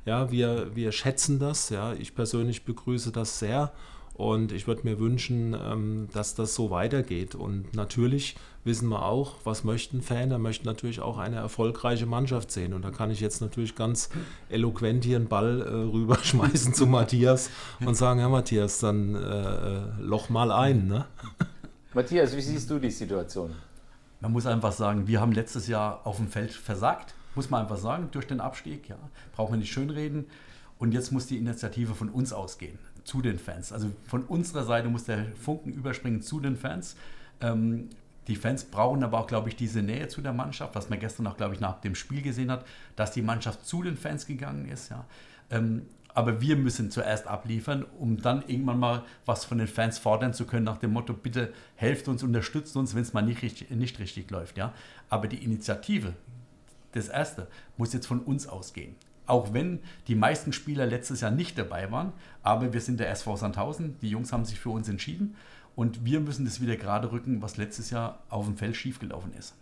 Ja, 0.07 0.31
wir, 0.31 0.75
wir 0.75 0.93
schätzen 0.93 1.39
das. 1.39 1.71
Ja, 1.71 1.95
ich 1.95 2.15
persönlich 2.15 2.65
begrüße 2.65 3.13
das 3.13 3.39
sehr 3.39 3.73
und 4.15 4.53
ich 4.53 4.69
würde 4.69 4.83
mir 4.85 5.01
wünschen, 5.01 5.57
ähm, 5.61 6.09
dass 6.13 6.35
das 6.35 6.55
so 6.55 6.71
weitergeht. 6.71 7.35
Und 7.35 7.75
natürlich 7.75 8.37
wissen 8.63 8.89
wir 8.89 9.05
auch, 9.05 9.35
was 9.43 9.65
möchten 9.65 10.03
Fan? 10.03 10.31
Er 10.31 10.39
möchte 10.39 10.67
natürlich 10.67 11.01
auch 11.01 11.19
eine 11.19 11.37
erfolgreiche 11.37 12.07
Mannschaft 12.07 12.53
sehen. 12.53 12.75
Und 12.75 12.85
da 12.85 12.91
kann 12.91 13.11
ich 13.11 13.21
jetzt 13.21 13.41
natürlich 13.41 13.75
ganz 13.75 14.11
eloquent 14.49 15.05
hier 15.05 15.17
einen 15.17 15.29
Ball 15.29 15.63
äh, 15.63 15.69
rüberschmeißen 15.69 16.75
zu 16.75 16.87
Matthias 16.87 17.51
und 17.85 17.97
sagen, 17.97 18.21
ja 18.21 18.29
Matthias, 18.29 18.79
dann 18.79 19.17
äh, 19.17 19.19
äh 19.19 19.81
loch 20.01 20.29
mal 20.29 20.53
ein. 20.53 20.87
Ne? 20.87 21.07
Matthias, 21.95 22.37
wie 22.37 22.41
siehst 22.41 22.69
du 22.69 22.81
die 22.81 22.91
Situation? 22.91 23.55
Man 24.21 24.33
muss 24.33 24.47
einfach 24.47 24.73
sagen, 24.73 25.07
wir 25.07 25.21
haben 25.21 25.31
letztes 25.31 25.69
Jahr 25.69 26.05
auf 26.05 26.17
dem 26.17 26.27
Feld 26.27 26.51
versagt, 26.53 27.15
muss 27.37 27.51
man 27.51 27.63
einfach 27.63 27.77
sagen, 27.77 28.09
durch 28.11 28.27
den 28.27 28.41
Abstieg. 28.41 28.89
Ja. 28.89 28.97
Brauchen 29.33 29.53
wir 29.53 29.59
nicht 29.59 29.73
schönreden. 29.73 30.27
Und 30.79 30.93
jetzt 30.93 31.13
muss 31.13 31.27
die 31.27 31.39
Initiative 31.39 31.95
von 31.95 32.09
uns 32.09 32.33
ausgehen, 32.33 32.81
zu 33.05 33.23
den 33.23 33.39
Fans. 33.39 33.73
Also 33.73 33.93
von 34.09 34.25
unserer 34.25 34.65
Seite 34.65 34.89
muss 34.89 35.05
der 35.05 35.27
Funken 35.37 35.73
überspringen 35.73 36.21
zu 36.21 36.41
den 36.41 36.57
Fans. 36.57 36.97
Ähm, 37.41 37.91
die 38.27 38.35
Fans 38.35 38.65
brauchen 38.65 39.05
aber 39.05 39.21
auch, 39.21 39.29
glaube 39.29 39.49
ich, 39.49 39.57
diese 39.57 39.81
Nähe 39.81 40.09
zu 40.09 40.21
der 40.21 40.33
Mannschaft, 40.33 40.75
was 40.75 40.91
man 40.91 40.99
gestern 40.99 41.29
auch, 41.29 41.37
glaube 41.37 41.55
ich, 41.55 41.61
nach 41.61 41.81
dem 41.81 41.95
Spiel 41.95 42.23
gesehen 42.23 42.51
hat, 42.51 42.65
dass 42.97 43.13
die 43.13 43.23
Mannschaft 43.23 43.65
zu 43.67 43.85
den 43.85 43.97
Fans 43.97 44.27
gegangen 44.27 44.67
ist. 44.67 44.89
Ja. 44.91 45.05
Ähm, 45.51 45.83
aber 46.15 46.41
wir 46.41 46.57
müssen 46.57 46.91
zuerst 46.91 47.27
abliefern, 47.27 47.85
um 47.99 48.17
dann 48.23 48.45
irgendwann 48.47 48.79
mal 48.79 49.05
was 49.27 49.45
von 49.45 49.59
den 49.59 49.67
Fans 49.67 49.99
fordern 49.99 50.33
zu 50.33 50.47
können, 50.47 50.65
nach 50.65 50.79
dem 50.79 50.93
Motto, 50.93 51.13
bitte 51.13 51.53
helft 51.75 52.07
uns, 52.09 52.23
unterstützt 52.23 52.77
uns, 52.77 52.95
wenn 52.95 53.03
es 53.03 53.13
mal 53.13 53.23
nicht 53.23 53.43
richtig, 53.43 53.71
nicht 53.71 53.99
richtig 53.99 54.31
läuft. 54.31 54.57
Ja? 54.57 54.73
Aber 55.11 55.27
die 55.27 55.45
Initiative, 55.45 56.15
das 56.93 57.09
Erste, 57.09 57.49
muss 57.77 57.93
jetzt 57.93 58.07
von 58.07 58.21
uns 58.21 58.47
ausgehen. 58.47 58.95
Auch 59.27 59.53
wenn 59.53 59.81
die 60.07 60.15
meisten 60.15 60.53
Spieler 60.53 60.87
letztes 60.87 61.23
Jahr 61.23 61.31
nicht 61.31 61.59
dabei 61.59 61.91
waren, 61.91 62.13
aber 62.43 62.73
wir 62.73 62.81
sind 62.81 63.01
der 63.01 63.11
SV 63.11 63.37
Sandhausen, 63.37 63.97
die 64.01 64.11
Jungs 64.11 64.33
haben 64.33 64.45
sich 64.45 64.61
für 64.61 64.71
uns 64.71 64.89
entschieden 64.89 65.35
und 65.75 66.05
wir 66.05 66.21
müssen 66.21 66.45
das 66.45 66.61
wieder 66.61 66.77
gerade 66.77 67.11
rücken, 67.11 67.43
was 67.43 67.57
letztes 67.57 67.91
Jahr 67.91 68.23
auf 68.29 68.45
dem 68.45 68.57
Feld 68.57 68.77
schiefgelaufen 68.77 69.33
ist 69.33 69.55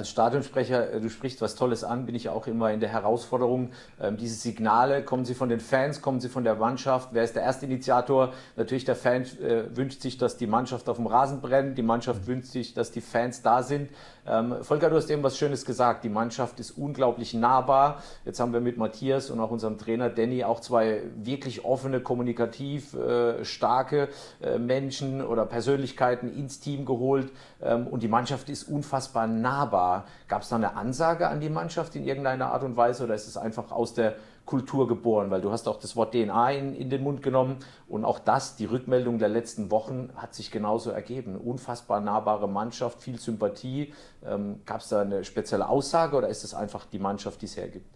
als 0.00 0.08
Stadionsprecher, 0.08 0.94
äh, 0.94 1.00
du 1.00 1.10
sprichst 1.10 1.42
was 1.42 1.54
Tolles 1.54 1.84
an, 1.84 2.06
bin 2.06 2.14
ich 2.14 2.30
auch 2.30 2.46
immer 2.46 2.72
in 2.72 2.80
der 2.80 2.88
Herausforderung. 2.88 3.70
Ähm, 4.00 4.16
diese 4.16 4.34
Signale, 4.34 5.04
kommen 5.04 5.26
sie 5.26 5.34
von 5.34 5.50
den 5.50 5.60
Fans, 5.60 6.00
kommen 6.00 6.20
sie 6.20 6.30
von 6.30 6.42
der 6.42 6.54
Mannschaft? 6.54 7.10
Wer 7.12 7.22
ist 7.22 7.36
der 7.36 7.42
erste 7.42 7.66
Initiator? 7.66 8.32
Natürlich, 8.56 8.86
der 8.86 8.96
Fan 8.96 9.24
äh, 9.42 9.76
wünscht 9.76 10.00
sich, 10.00 10.16
dass 10.16 10.38
die 10.38 10.46
Mannschaft 10.46 10.88
auf 10.88 10.96
dem 10.96 11.06
Rasen 11.06 11.42
brennt. 11.42 11.76
Die 11.76 11.82
Mannschaft 11.82 12.26
wünscht 12.26 12.48
sich, 12.48 12.72
dass 12.72 12.92
die 12.92 13.02
Fans 13.02 13.42
da 13.42 13.62
sind. 13.62 13.90
Ähm, 14.30 14.62
Volker, 14.62 14.90
du 14.90 14.96
hast 14.96 15.10
eben 15.10 15.24
was 15.24 15.36
Schönes 15.36 15.64
gesagt. 15.64 16.04
Die 16.04 16.08
Mannschaft 16.08 16.60
ist 16.60 16.72
unglaublich 16.72 17.34
nahbar. 17.34 18.00
Jetzt 18.24 18.38
haben 18.38 18.52
wir 18.52 18.60
mit 18.60 18.76
Matthias 18.76 19.28
und 19.28 19.40
auch 19.40 19.50
unserem 19.50 19.76
Trainer 19.76 20.08
Danny 20.08 20.44
auch 20.44 20.60
zwei 20.60 21.02
wirklich 21.16 21.64
offene, 21.64 22.00
kommunikativ 22.00 22.94
äh, 22.94 23.44
starke 23.44 24.08
äh, 24.40 24.58
Menschen 24.58 25.26
oder 25.26 25.46
Persönlichkeiten 25.46 26.32
ins 26.32 26.60
Team 26.60 26.84
geholt. 26.84 27.32
Ähm, 27.60 27.88
und 27.88 28.04
die 28.04 28.08
Mannschaft 28.08 28.48
ist 28.50 28.64
unfassbar 28.68 29.26
nahbar. 29.26 30.04
Gab 30.28 30.42
es 30.42 30.48
da 30.48 30.56
eine 30.56 30.76
Ansage 30.76 31.26
an 31.26 31.40
die 31.40 31.50
Mannschaft 31.50 31.96
in 31.96 32.04
irgendeiner 32.04 32.52
Art 32.52 32.62
und 32.62 32.76
Weise 32.76 33.04
oder 33.04 33.14
ist 33.14 33.26
es 33.26 33.36
einfach 33.36 33.72
aus 33.72 33.94
der 33.94 34.14
Kultur 34.50 34.88
geboren, 34.88 35.30
weil 35.30 35.40
du 35.40 35.52
hast 35.52 35.68
auch 35.68 35.78
das 35.78 35.94
Wort 35.94 36.12
DNA 36.12 36.50
in, 36.50 36.74
in 36.74 36.90
den 36.90 37.04
Mund 37.04 37.22
genommen 37.22 37.58
und 37.88 38.04
auch 38.04 38.18
das, 38.18 38.56
die 38.56 38.64
Rückmeldung 38.64 39.20
der 39.20 39.28
letzten 39.28 39.70
Wochen 39.70 40.10
hat 40.16 40.34
sich 40.34 40.50
genauso 40.50 40.90
ergeben. 40.90 41.36
Unfassbar 41.36 42.00
nahbare 42.00 42.48
Mannschaft, 42.48 43.00
viel 43.00 43.20
Sympathie. 43.20 43.94
Ähm, 44.26 44.60
Gab 44.66 44.80
es 44.80 44.88
da 44.88 45.02
eine 45.02 45.22
spezielle 45.22 45.68
Aussage 45.68 46.16
oder 46.16 46.28
ist 46.28 46.42
es 46.42 46.52
einfach 46.52 46.84
die 46.86 46.98
Mannschaft, 46.98 47.40
die 47.42 47.46
es 47.46 47.56
hergibt? 47.56 47.86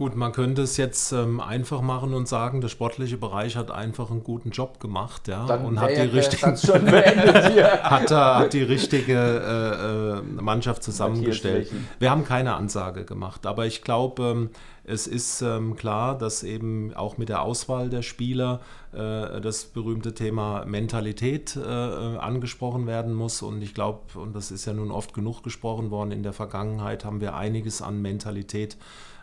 Gut, 0.00 0.16
man 0.16 0.32
könnte 0.32 0.62
es 0.62 0.78
jetzt 0.78 1.12
ähm, 1.12 1.40
einfach 1.40 1.82
machen 1.82 2.14
und 2.14 2.26
sagen, 2.26 2.62
der 2.62 2.68
sportliche 2.68 3.18
Bereich 3.18 3.54
hat 3.54 3.70
einfach 3.70 4.10
einen 4.10 4.24
guten 4.24 4.48
Job 4.48 4.80
gemacht, 4.80 5.28
ja, 5.28 5.44
Dann 5.44 5.66
und 5.66 5.78
hat 5.78 5.90
die, 5.90 6.00
richtigen, 6.00 6.56
hat, 7.82 8.10
hat 8.10 8.52
die 8.54 8.62
richtige 8.62 9.12
äh, 9.12 10.20
äh, 10.38 10.42
Mannschaft 10.42 10.82
zusammengestellt. 10.82 11.70
Wir 11.98 12.10
haben 12.10 12.24
keine 12.24 12.54
Ansage 12.54 13.04
gemacht, 13.04 13.44
aber 13.44 13.66
ich 13.66 13.82
glaube, 13.82 14.22
ähm, 14.22 14.50
es 14.90 15.06
ist 15.06 15.40
ähm, 15.42 15.76
klar, 15.76 16.18
dass 16.18 16.42
eben 16.42 16.92
auch 16.94 17.16
mit 17.16 17.28
der 17.28 17.42
Auswahl 17.42 17.88
der 17.88 18.02
Spieler 18.02 18.60
äh, 18.92 19.40
das 19.40 19.64
berühmte 19.64 20.14
Thema 20.14 20.64
Mentalität 20.64 21.54
äh, 21.56 21.60
äh, 21.60 22.16
angesprochen 22.18 22.86
werden 22.86 23.14
muss. 23.14 23.42
Und 23.42 23.62
ich 23.62 23.72
glaube, 23.72 24.18
und 24.18 24.34
das 24.34 24.50
ist 24.50 24.64
ja 24.64 24.72
nun 24.72 24.90
oft 24.90 25.14
genug 25.14 25.42
gesprochen 25.42 25.90
worden, 25.90 26.10
in 26.10 26.24
der 26.24 26.32
Vergangenheit 26.32 27.04
haben 27.04 27.20
wir 27.20 27.36
einiges 27.36 27.82
an 27.82 28.02
Mentalität 28.02 28.76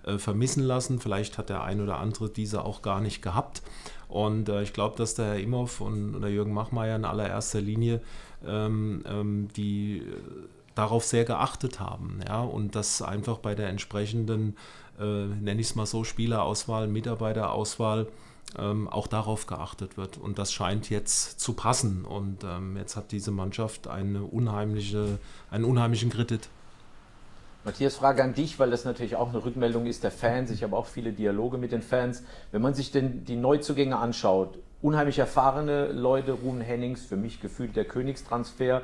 äh, 0.04 0.18
vermissen 0.18 0.64
lassen. 0.64 1.00
Vielleicht 1.00 1.38
hat 1.38 1.50
der 1.50 1.64
ein 1.64 1.82
oder 1.82 1.98
andere 1.98 2.30
diese 2.30 2.64
auch 2.64 2.82
gar 2.82 3.02
nicht 3.02 3.22
gehabt. 3.22 3.62
Und 4.08 4.48
äh, 4.48 4.64
ich 4.64 4.72
glaube, 4.72 4.96
dass 4.98 5.16
der 5.16 5.26
Herr 5.26 5.40
Imhoff 5.40 5.82
und, 5.82 6.22
der 6.22 6.32
Jürgen 6.32 6.54
Machmeier 6.54 6.96
in 6.96 7.04
allererster 7.04 7.60
Linie 7.60 8.02
ähm, 8.46 9.04
ähm, 9.06 9.48
die 9.56 9.98
äh, 9.98 10.57
darauf 10.78 11.04
sehr 11.04 11.26
geachtet 11.26 11.80
haben. 11.80 12.20
Ja? 12.28 12.42
Und 12.42 12.76
dass 12.76 13.02
einfach 13.02 13.40
bei 13.40 13.56
der 13.56 13.70
entsprechenden, 13.70 14.56
äh, 15.00 15.04
nenne 15.04 15.62
ich 15.62 15.68
es 15.68 15.76
mal 15.76 15.86
so, 15.86 16.04
Spielerauswahl, 16.04 16.88
Mitarbeiterauswahl, 16.88 18.08
ähm, 18.58 18.88
auch 18.88 19.08
darauf 19.08 19.48
geachtet 19.48 19.98
wird. 19.98 20.18
Und 20.18 20.40
das 20.40 20.54
scheint 20.54 20.90
jetzt 20.90 21.40
zu 21.40 21.54
passen. 21.54 22.06
Und 22.06 22.44
ähm, 22.44 22.78
jetzt 22.78 22.96
hat 22.96 23.12
diese 23.12 23.32
Mannschaft 23.32 23.88
eine 23.88 24.24
unheimliche, 24.24 25.20
einen 25.52 25.66
unheimlichen 25.66 26.10
Kredit. 26.10 26.50
Matthias, 27.66 27.98
Frage 27.98 28.24
an 28.24 28.34
dich, 28.34 28.60
weil 28.60 28.72
das 28.72 28.86
natürlich 28.86 29.18
auch 29.18 29.30
eine 29.30 29.44
Rückmeldung 29.44 29.88
ist 29.88 30.04
der 30.04 30.12
Fans. 30.12 30.52
Ich 30.52 30.64
habe 30.64 30.78
auch 30.78 30.86
viele 30.86 31.12
Dialoge 31.12 31.58
mit 31.58 31.74
den 31.74 31.82
Fans. 31.82 32.24
Wenn 32.54 32.62
man 32.62 32.74
sich 32.74 32.92
denn 32.92 33.26
die 33.26 33.36
Neuzugänge 33.36 33.98
anschaut, 33.98 34.58
unheimlich 34.82 35.20
erfahrene 35.20 35.88
Leute, 35.92 36.32
Ruben 36.32 36.62
Hennings, 36.62 37.06
für 37.06 37.18
mich 37.18 37.42
gefühlt 37.42 37.76
der 37.76 37.84
Königstransfer, 37.84 38.84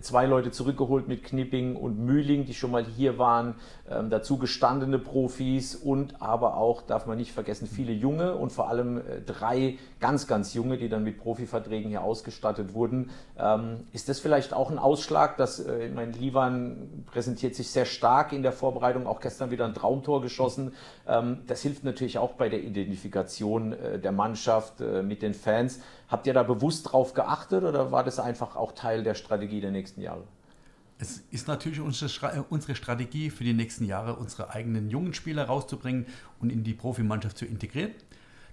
zwei 0.00 0.26
Leute 0.26 0.52
zurückgeholt 0.52 1.08
mit 1.08 1.24
Knipping 1.24 1.76
und 1.76 1.98
Mühling, 1.98 2.44
die 2.44 2.54
schon 2.54 2.70
mal 2.70 2.84
hier 2.84 3.18
waren, 3.18 3.56
ähm, 3.90 4.10
dazu 4.10 4.38
gestandene 4.38 4.98
Profis 4.98 5.74
und 5.74 6.20
aber 6.20 6.56
auch, 6.56 6.82
darf 6.82 7.06
man 7.06 7.18
nicht 7.18 7.32
vergessen, 7.32 7.66
viele 7.66 7.92
junge 7.92 8.34
und 8.34 8.50
vor 8.50 8.68
allem 8.68 8.98
äh, 8.98 9.20
drei 9.24 9.78
ganz, 10.00 10.26
ganz 10.26 10.54
junge, 10.54 10.78
die 10.78 10.88
dann 10.88 11.04
mit 11.04 11.18
Profiverträgen 11.18 11.90
hier 11.90 12.02
ausgestattet 12.02 12.74
wurden. 12.74 13.10
Ähm, 13.38 13.84
ist 13.92 14.08
das 14.08 14.20
vielleicht 14.20 14.52
auch 14.52 14.70
ein 14.70 14.78
Ausschlag, 14.78 15.36
dass, 15.36 15.60
äh, 15.60 15.86
ich 15.86 15.94
meine, 15.94 16.12
Livan 16.12 17.04
präsentiert 17.10 17.54
sich 17.54 17.70
sehr 17.70 17.84
stark 17.84 18.32
in 18.32 18.42
der 18.42 18.52
Vorbereitung, 18.52 19.06
auch 19.06 19.20
gestern 19.20 19.50
wieder 19.50 19.64
ein 19.64 19.74
Traumtor 19.74 20.22
geschossen. 20.22 20.74
Ähm, 21.06 21.38
das 21.46 21.62
hilft 21.62 21.84
natürlich 21.84 22.18
auch 22.18 22.32
bei 22.32 22.48
der 22.48 22.62
Identifikation 22.62 23.72
äh, 23.72 23.98
der 23.98 24.12
Mannschaft 24.12 24.80
äh, 24.80 25.02
mit 25.02 25.22
den 25.22 25.34
Fans. 25.34 25.80
Habt 26.08 26.26
ihr 26.26 26.34
da 26.34 26.42
bewusst 26.42 26.92
drauf 26.92 27.14
geachtet 27.14 27.64
oder 27.64 27.90
war 27.90 28.04
das 28.04 28.20
einfach 28.20 28.56
auch 28.56 28.72
Teil 28.72 29.02
der 29.02 29.14
Strategie 29.14 29.60
der 29.60 29.72
nächsten 29.72 30.00
Jahre? 30.00 30.24
Es 30.98 31.24
ist 31.30 31.46
natürlich 31.46 31.78
äh, 31.78 32.42
unsere 32.48 32.74
Strategie 32.74 33.30
für 33.30 33.44
die 33.44 33.52
nächsten 33.52 33.84
Jahre, 33.84 34.16
unsere 34.16 34.50
eigenen 34.50 34.88
jungen 34.88 35.14
Spieler 35.14 35.44
rauszubringen 35.44 36.06
und 36.40 36.50
in 36.50 36.64
die 36.64 36.74
Profimannschaft 36.74 37.36
zu 37.36 37.44
integrieren. 37.44 37.92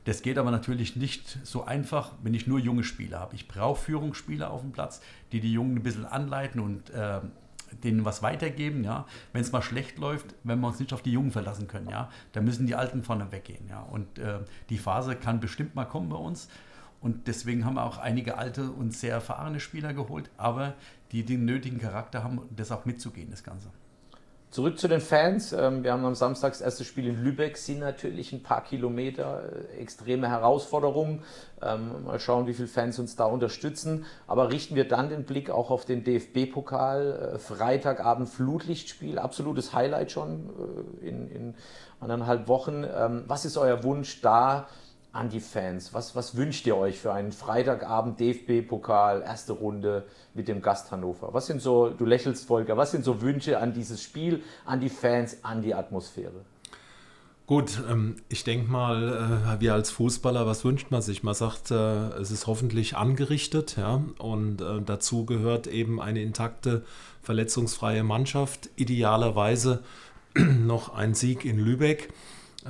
Das 0.06 0.22
geht 0.22 0.38
aber 0.38 0.52
natürlich 0.52 0.98
nicht 0.98 1.40
so 1.44 1.64
einfach, 1.64 2.12
wenn 2.22 2.34
ich 2.34 2.46
nur 2.46 2.60
junge 2.60 2.84
Spieler 2.84 3.20
habe. 3.20 3.36
Ich 3.36 3.48
brauche 3.48 3.82
Führungsspieler 3.82 4.52
auf 4.52 4.62
dem 4.62 4.74
Platz, 4.74 5.00
die 5.32 5.40
die 5.40 5.54
Jungen 5.54 5.78
ein 5.78 5.84
bisschen 5.84 6.06
anleiten 6.06 6.60
und 6.60 6.90
äh, 6.90 7.22
denen 7.84 8.04
was 8.04 8.22
weitergeben. 8.22 8.84
Ja. 8.84 9.06
Wenn 9.32 9.42
es 9.42 9.54
mal 9.54 9.62
schlecht 9.62 9.98
läuft, 9.98 10.36
wenn 10.44 10.60
wir 10.60 10.68
uns 10.68 10.80
nicht 10.80 10.92
auf 10.92 11.02
die 11.02 11.14
Jungen 11.14 11.32
verlassen 11.32 11.70
können, 11.70 11.90
ja, 11.90 12.10
dann 12.34 12.44
müssen 12.44 12.68
die 12.68 12.76
Alten 12.76 13.04
vorne 13.04 13.32
weggehen. 13.32 13.70
Ja. 13.70 13.82
Und 13.82 14.20
äh, 14.20 14.40
die 14.70 14.78
Phase 14.78 15.16
kann 15.16 15.40
bestimmt 15.40 15.76
mal 15.76 15.86
kommen 15.86 16.10
bei 16.10 16.18
uns. 16.18 16.50
Und 17.04 17.28
deswegen 17.28 17.66
haben 17.66 17.76
wir 17.76 17.84
auch 17.84 17.98
einige 17.98 18.38
alte 18.38 18.72
und 18.72 18.94
sehr 18.94 19.12
erfahrene 19.12 19.60
Spieler 19.60 19.94
geholt, 19.94 20.30
aber 20.38 20.74
die 21.12 21.24
den 21.24 21.44
nötigen 21.44 21.80
Charakter 21.80 22.24
haben, 22.24 22.42
das 22.56 22.72
auch 22.72 22.86
mitzugehen, 22.86 23.30
das 23.30 23.44
Ganze. 23.44 23.68
Zurück 24.52 24.78
zu 24.78 24.88
den 24.88 25.02
Fans. 25.02 25.52
Ähm, 25.52 25.84
Wir 25.84 25.92
haben 25.92 26.06
am 26.06 26.14
Samstag 26.16 26.52
das 26.52 26.62
erste 26.62 26.86
Spiel 26.86 27.08
in 27.08 27.24
Lübeck, 27.24 27.58
sind 27.58 27.80
natürlich 27.80 28.32
ein 28.34 28.44
paar 28.44 28.64
Kilometer, 28.64 29.42
äh, 29.74 29.82
extreme 29.82 30.30
Herausforderungen. 30.30 31.24
Ähm, 31.62 32.06
Mal 32.06 32.20
schauen, 32.20 32.46
wie 32.48 32.54
viele 32.54 32.68
Fans 32.68 33.00
uns 33.00 33.16
da 33.16 33.26
unterstützen. 33.26 34.06
Aber 34.28 34.52
richten 34.52 34.76
wir 34.76 34.88
dann 34.88 35.10
den 35.10 35.24
Blick 35.24 35.50
auch 35.50 35.72
auf 35.72 35.86
den 35.86 36.04
DFB-Pokal. 36.04 37.34
Äh, 37.34 37.40
Freitagabend 37.40 38.30
Flutlichtspiel, 38.30 39.18
absolutes 39.18 39.74
Highlight 39.74 40.12
schon 40.12 40.52
äh, 41.02 41.08
in, 41.08 41.28
in 41.32 41.56
anderthalb 42.00 42.48
Wochen. 42.48 42.86
Ähm, 42.96 43.24
Was 43.26 43.46
ist 43.46 43.58
euer 43.58 43.84
Wunsch 43.84 44.22
da 44.22 44.68
an 45.14 45.30
die 45.30 45.40
Fans? 45.40 45.94
Was, 45.94 46.16
was 46.16 46.36
wünscht 46.36 46.68
ihr 46.68 46.76
euch 46.76 47.00
für 47.00 47.14
einen 47.14 47.32
Freitagabend 47.32 48.20
DFB-Pokal, 48.20 49.22
erste 49.22 49.54
Runde 49.54 50.06
mit 50.34 50.48
dem 50.48 50.62
Gast 50.62 50.92
Hannover? 50.92 51.34
Was 51.34 51.46
sind 51.48 51.62
so, 51.62 51.90
du 51.90 52.06
lächelst 52.06 52.46
Volker, 52.46 52.76
was 52.76 52.92
sind 52.92 53.06
so 53.06 53.22
Wünsche 53.22 53.60
an 53.60 53.74
dieses 53.74 54.02
Spiel, 54.02 54.44
an 54.66 54.82
die 54.82 54.90
Fans, 54.90 55.38
an 55.44 55.62
die 55.62 55.74
Atmosphäre? 55.74 56.42
Gut, 57.46 57.84
ähm, 57.90 58.16
ich 58.30 58.44
denke 58.44 58.72
mal, 58.72 59.56
äh, 59.58 59.62
wir 59.62 59.74
als 59.74 59.92
Fußballer, 59.92 60.48
was 60.48 60.64
wünscht 60.66 60.92
man 60.92 61.02
sich? 61.02 61.24
Man 61.24 61.34
sagt, 61.36 61.72
äh, 61.72 62.08
es 62.16 62.32
ist 62.32 62.48
hoffentlich 62.48 62.96
angerichtet, 62.96 63.76
ja, 63.78 64.02
und 64.18 64.62
äh, 64.62 64.82
dazu 64.84 65.26
gehört 65.26 65.68
eben 65.68 66.02
eine 66.02 66.22
intakte, 66.22 66.84
verletzungsfreie 67.22 68.04
Mannschaft, 68.04 68.70
idealerweise 68.78 69.84
noch 70.36 70.96
ein 70.96 71.14
Sieg 71.14 71.44
in 71.44 71.60
Lübeck, 71.60 72.10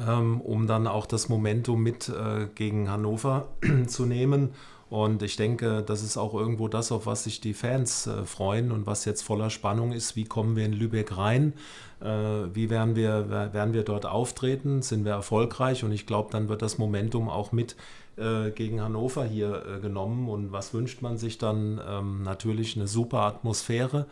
ähm, 0.07 0.41
um 0.41 0.67
dann 0.67 0.87
auch 0.87 1.05
das 1.05 1.29
Momentum 1.29 1.81
mit 1.83 2.09
äh, 2.09 2.47
gegen 2.55 2.89
Hannover 2.89 3.49
zu 3.87 4.05
nehmen. 4.05 4.49
Und 4.89 5.23
ich 5.23 5.37
denke, 5.37 5.81
das 5.81 6.03
ist 6.03 6.17
auch 6.17 6.35
irgendwo 6.35 6.67
das, 6.67 6.91
auf 6.91 7.07
was 7.07 7.23
sich 7.23 7.41
die 7.41 7.53
Fans 7.55 8.05
äh, 8.05 8.25
freuen 8.25 8.71
und 8.71 8.85
was 8.85 9.05
jetzt 9.05 9.23
voller 9.23 9.49
Spannung 9.49 9.91
ist. 9.91 10.15
Wie 10.15 10.25
kommen 10.25 10.55
wir 10.55 10.65
in 10.65 10.73
Lübeck 10.73 11.17
rein? 11.17 11.53
Äh, 11.99 12.05
wie 12.53 12.69
werden 12.69 12.95
wir, 12.95 13.25
wer- 13.29 13.53
werden 13.53 13.73
wir 13.73 13.83
dort 13.83 14.05
auftreten? 14.05 14.81
Sind 14.83 15.03
wir 15.05 15.13
erfolgreich? 15.13 15.83
Und 15.83 15.91
ich 15.91 16.05
glaube, 16.05 16.29
dann 16.31 16.47
wird 16.47 16.61
das 16.61 16.77
Momentum 16.77 17.27
auch 17.29 17.51
mit 17.51 17.75
äh, 18.17 18.51
gegen 18.51 18.81
Hannover 18.81 19.25
hier 19.25 19.63
äh, 19.65 19.79
genommen. 19.79 20.29
Und 20.29 20.51
was 20.51 20.73
wünscht 20.75 21.01
man 21.01 21.17
sich 21.17 21.39
dann? 21.39 21.81
Ähm, 21.87 22.21
natürlich 22.21 22.75
eine 22.75 22.87
super 22.87 23.21
Atmosphäre. 23.21 24.05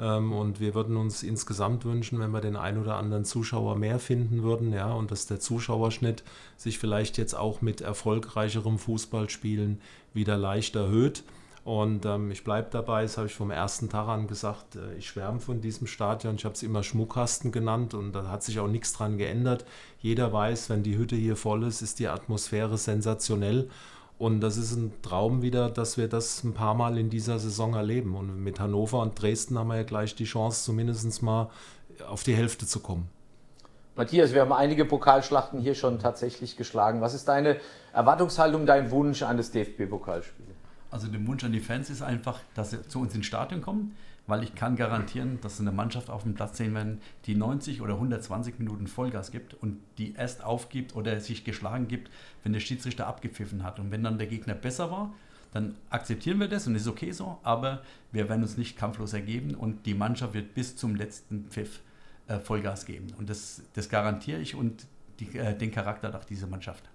Ähm, 0.00 0.32
und 0.32 0.60
wir 0.60 0.74
würden 0.74 0.96
uns 0.96 1.22
insgesamt 1.22 1.84
wünschen, 1.84 2.18
wenn 2.18 2.30
wir 2.30 2.40
den 2.40 2.56
ein 2.56 2.78
oder 2.78 2.96
anderen 2.96 3.24
Zuschauer 3.24 3.76
mehr 3.76 3.98
finden 3.98 4.42
würden, 4.42 4.72
ja, 4.72 4.92
und 4.92 5.10
dass 5.10 5.26
der 5.26 5.40
Zuschauerschnitt 5.40 6.24
sich 6.56 6.78
vielleicht 6.78 7.18
jetzt 7.18 7.34
auch 7.34 7.60
mit 7.60 7.82
erfolgreicherem 7.82 8.78
Fußballspielen 8.78 9.80
wieder 10.14 10.38
leicht 10.38 10.74
erhöht. 10.74 11.22
Und 11.62 12.06
ähm, 12.06 12.30
ich 12.30 12.42
bleibe 12.42 12.68
dabei, 12.70 13.02
das 13.02 13.18
habe 13.18 13.26
ich 13.26 13.34
vom 13.34 13.50
ersten 13.50 13.90
Tag 13.90 14.08
an 14.08 14.26
gesagt, 14.26 14.76
äh, 14.76 14.94
ich 14.96 15.08
schwärme 15.08 15.40
von 15.40 15.60
diesem 15.60 15.86
Stadion. 15.86 16.36
Ich 16.36 16.46
habe 16.46 16.54
es 16.54 16.62
immer 16.62 16.82
Schmuckkasten 16.82 17.52
genannt 17.52 17.92
und 17.92 18.12
da 18.12 18.28
hat 18.28 18.42
sich 18.42 18.58
auch 18.60 18.66
nichts 18.66 18.94
dran 18.94 19.18
geändert. 19.18 19.66
Jeder 20.00 20.32
weiß, 20.32 20.70
wenn 20.70 20.82
die 20.82 20.96
Hütte 20.96 21.16
hier 21.16 21.36
voll 21.36 21.64
ist, 21.64 21.82
ist 21.82 21.98
die 21.98 22.08
Atmosphäre 22.08 22.78
sensationell. 22.78 23.68
Und 24.20 24.42
das 24.42 24.58
ist 24.58 24.76
ein 24.76 24.92
Traum 25.00 25.40
wieder, 25.40 25.70
dass 25.70 25.96
wir 25.96 26.06
das 26.06 26.44
ein 26.44 26.52
paar 26.52 26.74
Mal 26.74 26.98
in 26.98 27.08
dieser 27.08 27.38
Saison 27.38 27.72
erleben. 27.72 28.14
Und 28.14 28.44
mit 28.44 28.60
Hannover 28.60 29.00
und 29.00 29.20
Dresden 29.20 29.58
haben 29.58 29.68
wir 29.68 29.76
ja 29.76 29.82
gleich 29.82 30.14
die 30.14 30.24
Chance, 30.24 30.62
zumindest 30.62 31.22
mal 31.22 31.48
auf 32.06 32.22
die 32.22 32.34
Hälfte 32.34 32.66
zu 32.66 32.80
kommen. 32.80 33.08
Matthias, 33.96 34.34
wir 34.34 34.42
haben 34.42 34.52
einige 34.52 34.84
Pokalschlachten 34.84 35.58
hier 35.58 35.74
schon 35.74 35.98
tatsächlich 35.98 36.58
geschlagen. 36.58 37.00
Was 37.00 37.14
ist 37.14 37.28
deine 37.28 37.56
Erwartungshaltung, 37.94 38.66
dein 38.66 38.90
Wunsch 38.90 39.22
an 39.22 39.38
das 39.38 39.52
DFB-Pokalspiel? 39.52 40.44
Also 40.90 41.06
der 41.06 41.26
Wunsch 41.26 41.42
an 41.42 41.52
die 41.52 41.60
Fans 41.60 41.88
ist 41.88 42.02
einfach, 42.02 42.40
dass 42.54 42.72
sie 42.72 42.86
zu 42.86 43.00
uns 43.00 43.14
ins 43.14 43.24
Stadion 43.24 43.62
kommen, 43.62 43.96
weil 44.30 44.42
ich 44.42 44.54
kann 44.54 44.76
garantieren, 44.76 45.38
dass 45.42 45.56
sie 45.56 45.62
eine 45.62 45.72
Mannschaft 45.72 46.08
auf 46.08 46.22
dem 46.22 46.34
Platz 46.34 46.56
sehen 46.56 46.74
werden, 46.74 47.00
die 47.26 47.34
90 47.34 47.82
oder 47.82 47.94
120 47.94 48.58
Minuten 48.58 48.86
Vollgas 48.86 49.30
gibt 49.30 49.54
und 49.54 49.78
die 49.98 50.14
erst 50.14 50.44
aufgibt 50.44 50.94
oder 50.96 51.20
sich 51.20 51.44
geschlagen 51.44 51.88
gibt, 51.88 52.10
wenn 52.42 52.52
der 52.52 52.60
Schiedsrichter 52.60 53.06
abgepfiffen 53.06 53.62
hat. 53.62 53.78
Und 53.78 53.90
wenn 53.90 54.02
dann 54.02 54.18
der 54.18 54.26
Gegner 54.26 54.54
besser 54.54 54.90
war, 54.90 55.12
dann 55.52 55.74
akzeptieren 55.90 56.38
wir 56.38 56.48
das 56.48 56.66
und 56.66 56.76
ist 56.76 56.86
okay 56.86 57.10
so, 57.10 57.38
aber 57.42 57.82
wir 58.12 58.28
werden 58.28 58.42
uns 58.42 58.56
nicht 58.56 58.78
kampflos 58.78 59.12
ergeben 59.12 59.54
und 59.54 59.84
die 59.84 59.94
Mannschaft 59.94 60.34
wird 60.34 60.54
bis 60.54 60.76
zum 60.76 60.94
letzten 60.94 61.46
Pfiff 61.50 61.80
äh, 62.28 62.38
Vollgas 62.38 62.86
geben. 62.86 63.08
Und 63.18 63.28
das, 63.28 63.62
das 63.74 63.88
garantiere 63.88 64.40
ich 64.40 64.54
und 64.54 64.86
die, 65.18 65.36
äh, 65.36 65.56
den 65.56 65.72
Charakter 65.72 66.10
nach 66.10 66.24
dieser 66.24 66.46
Mannschaft. 66.46 66.88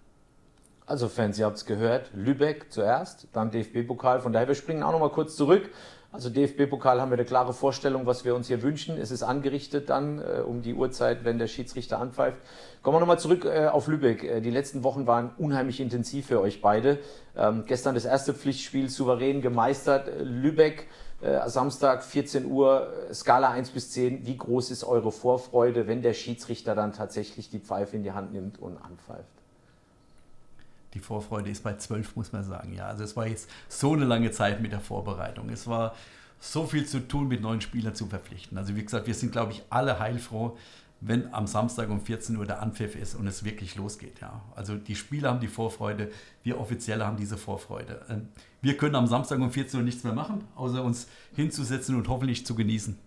Also 0.87 1.09
Fans, 1.09 1.39
ihr 1.39 1.45
habt 1.45 1.57
es 1.57 1.65
gehört, 1.65 2.11
Lübeck 2.13 2.71
zuerst, 2.71 3.27
dann 3.33 3.49
DFB-Pokal. 3.49 4.21
Von 4.21 4.33
daher, 4.33 4.47
wir 4.47 4.55
springen 4.55 4.83
auch 4.83 4.91
nochmal 4.91 5.09
kurz 5.09 5.35
zurück. 5.35 5.71
Also 6.15 6.29
DFB-Pokal 6.29 7.01
haben 7.01 7.11
wir 7.11 7.17
eine 7.17 7.25
klare 7.25 7.51
Vorstellung, 7.51 8.05
was 8.05 8.23
wir 8.23 8.35
uns 8.35 8.47
hier 8.47 8.61
wünschen. 8.61 8.97
Es 8.97 9.11
ist 9.11 9.21
angerichtet 9.21 9.89
dann 9.89 10.19
äh, 10.19 10.39
um 10.39 10.61
die 10.61 10.73
Uhrzeit, 10.73 11.25
wenn 11.25 11.39
der 11.39 11.47
Schiedsrichter 11.47 11.99
anpfeift. 11.99 12.37
Kommen 12.83 12.95
wir 12.95 12.99
nochmal 13.01 13.19
zurück 13.19 13.43
äh, 13.43 13.67
auf 13.67 13.87
Lübeck. 13.87 14.23
Äh, 14.23 14.39
die 14.39 14.49
letzten 14.49 14.85
Wochen 14.85 15.07
waren 15.07 15.31
unheimlich 15.37 15.81
intensiv 15.81 16.27
für 16.27 16.39
euch 16.39 16.61
beide. 16.61 16.99
Ähm, 17.35 17.65
gestern 17.67 17.95
das 17.95 18.05
erste 18.05 18.33
Pflichtspiel 18.33 18.89
souverän 18.89 19.41
gemeistert. 19.41 20.07
Äh, 20.07 20.23
Lübeck 20.23 20.87
Äh, 21.21 21.49
Samstag 21.49 22.03
14 22.03 22.45
Uhr, 22.45 22.93
Skala 23.13 23.49
1 23.49 23.71
bis 23.71 23.91
10. 23.91 24.25
Wie 24.25 24.37
groß 24.37 24.69
ist 24.71 24.83
eure 24.83 25.11
Vorfreude, 25.11 25.87
wenn 25.87 26.01
der 26.01 26.13
Schiedsrichter 26.13 26.75
dann 26.75 26.93
tatsächlich 26.93 27.49
die 27.49 27.59
Pfeife 27.59 27.95
in 27.95 28.03
die 28.03 28.11
Hand 28.11 28.33
nimmt 28.33 28.61
und 28.61 28.77
anpfeift? 28.77 29.44
Die 30.95 30.99
Vorfreude 30.99 31.49
ist 31.49 31.61
bei 31.61 31.75
12, 31.75 32.15
muss 32.15 32.31
man 32.31 32.43
sagen. 32.43 32.73
Ja, 32.73 32.87
also 32.87 33.03
es 33.03 33.15
war 33.15 33.27
jetzt 33.27 33.49
so 33.67 33.93
eine 33.93 34.05
lange 34.05 34.31
Zeit 34.31 34.61
mit 34.61 34.71
der 34.71 34.79
Vorbereitung. 34.79 35.49
Es 35.49 35.67
war 35.67 35.93
so 36.39 36.65
viel 36.65 36.85
zu 36.85 37.07
tun, 37.07 37.27
mit 37.27 37.41
neuen 37.41 37.61
Spielern 37.61 37.93
zu 37.93 38.07
verpflichten. 38.07 38.57
Also 38.57 38.75
wie 38.75 38.83
gesagt, 38.83 39.05
wir 39.05 39.13
sind, 39.13 39.31
glaube 39.31 39.51
ich, 39.51 39.63
alle 39.69 39.99
heilfroh, 39.99 40.57
wenn 41.01 41.33
am 41.33 41.47
Samstag 41.47 41.89
um 41.89 41.99
14 41.99 42.37
Uhr 42.37 42.45
der 42.45 42.61
Anpfiff 42.61 42.95
ist 42.95 43.15
und 43.15 43.27
es 43.27 43.43
wirklich 43.43 43.75
losgeht. 43.75 44.21
Ja. 44.21 44.41
Also 44.55 44.77
die 44.77 44.95
Spieler 44.95 45.29
haben 45.29 45.39
die 45.39 45.47
Vorfreude, 45.47 46.11
wir 46.43 46.59
Offizielle 46.59 47.05
haben 47.05 47.17
diese 47.17 47.37
Vorfreude. 47.37 48.01
Ähm, 48.09 48.29
wir 48.61 48.77
können 48.77 48.95
am 48.95 49.05
Samstag 49.05 49.39
um 49.39 49.51
14 49.51 49.79
Uhr 49.79 49.83
nichts 49.83 50.03
mehr 50.03 50.13
machen, 50.13 50.43
außer 50.55 50.83
uns 50.83 51.07
hinzusetzen 51.35 51.95
und 51.95 52.07
hoffentlich 52.07 52.45
zu 52.45 52.55
genießen. 52.55 52.97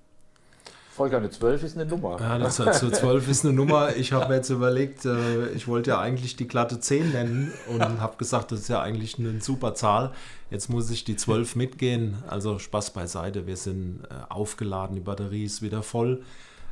Volker, 0.99 1.19
eine 1.19 1.31
12 1.31 1.63
ist 1.63 1.77
eine 1.77 1.87
Nummer. 1.87 2.21
Ja, 2.21 2.39
das 2.39 2.59
heißt, 2.59 2.81
so 2.81 2.91
12 2.91 3.29
ist 3.29 3.45
eine 3.45 3.55
Nummer. 3.55 3.95
Ich 3.95 4.13
habe 4.13 4.29
mir 4.29 4.35
jetzt 4.35 4.51
überlegt, 4.51 5.05
äh, 5.05 5.49
ich 5.51 5.69
wollte 5.69 5.91
ja 5.91 6.01
eigentlich 6.01 6.35
die 6.35 6.49
glatte 6.49 6.81
10 6.81 7.13
nennen 7.13 7.53
und 7.69 8.01
habe 8.01 8.17
gesagt, 8.17 8.51
das 8.51 8.63
ist 8.63 8.69
ja 8.69 8.83
eigentlich 8.83 9.17
eine 9.17 9.41
super 9.41 9.75
Zahl. 9.75 10.11
Jetzt 10.51 10.69
muss 10.69 10.91
ich 10.91 11.05
die 11.05 11.15
12 11.15 11.55
mitgehen. 11.55 12.17
Also 12.27 12.59
Spaß 12.59 12.93
beiseite. 12.93 13.47
Wir 13.47 13.57
sind 13.57 14.01
äh, 14.11 14.15
aufgeladen, 14.29 14.97
die 14.97 15.01
Batterie 15.01 15.45
ist 15.45 15.63
wieder 15.63 15.85
voll. 15.85 16.23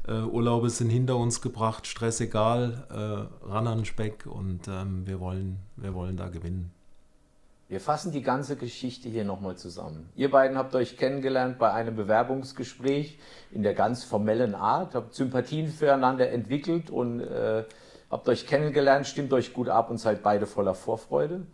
Äh, 0.09 0.23
Urlaube 0.23 0.71
sind 0.71 0.91
hinter 0.91 1.17
uns 1.17 1.41
gebracht, 1.41 1.87
Stress 1.87 2.21
egal, 2.21 2.85
äh, 2.91 3.49
ran 3.49 3.69
an 3.69 3.85
Speck 3.85 4.27
und 4.27 4.67
ähm, 4.67 5.07
wir, 5.07 5.21
wollen, 5.21 5.61
wir 5.77 5.95
wollen 5.95 6.17
da 6.17 6.29
gewinnen. 6.29 6.73
Wir 7.69 7.81
fassen 7.81 8.13
die 8.13 8.23
ganze 8.23 8.55
Geschichte 8.55 9.09
hier 9.09 9.25
nochmal 9.25 9.57
zusammen. 9.57 10.09
Ihr 10.15 10.31
beiden 10.31 10.57
habt 10.57 10.77
euch 10.77 10.97
kennengelernt 10.97 11.59
bei 11.59 11.73
einem 11.73 11.97
Bewerbungsgespräch 11.97 13.19
in 13.51 13.65
der 13.65 13.75
ganz 13.75 14.05
formellen 14.05 14.55
Art, 14.55 14.95
habt 14.95 15.15
Sympathien 15.15 15.67
füreinander 15.67 16.31
entwickelt 16.31 16.91
und 16.91 17.21
äh, 17.21 17.65
habt 18.09 18.29
euch 18.29 18.47
kennengelernt, 18.47 19.09
stimmt 19.09 19.33
euch 19.33 19.53
gut 19.53 19.69
ab 19.69 19.91
und 19.91 19.99
seid 19.99 20.23
beide 20.23 20.47
voller 20.47 20.75
Vorfreude. 20.75 21.45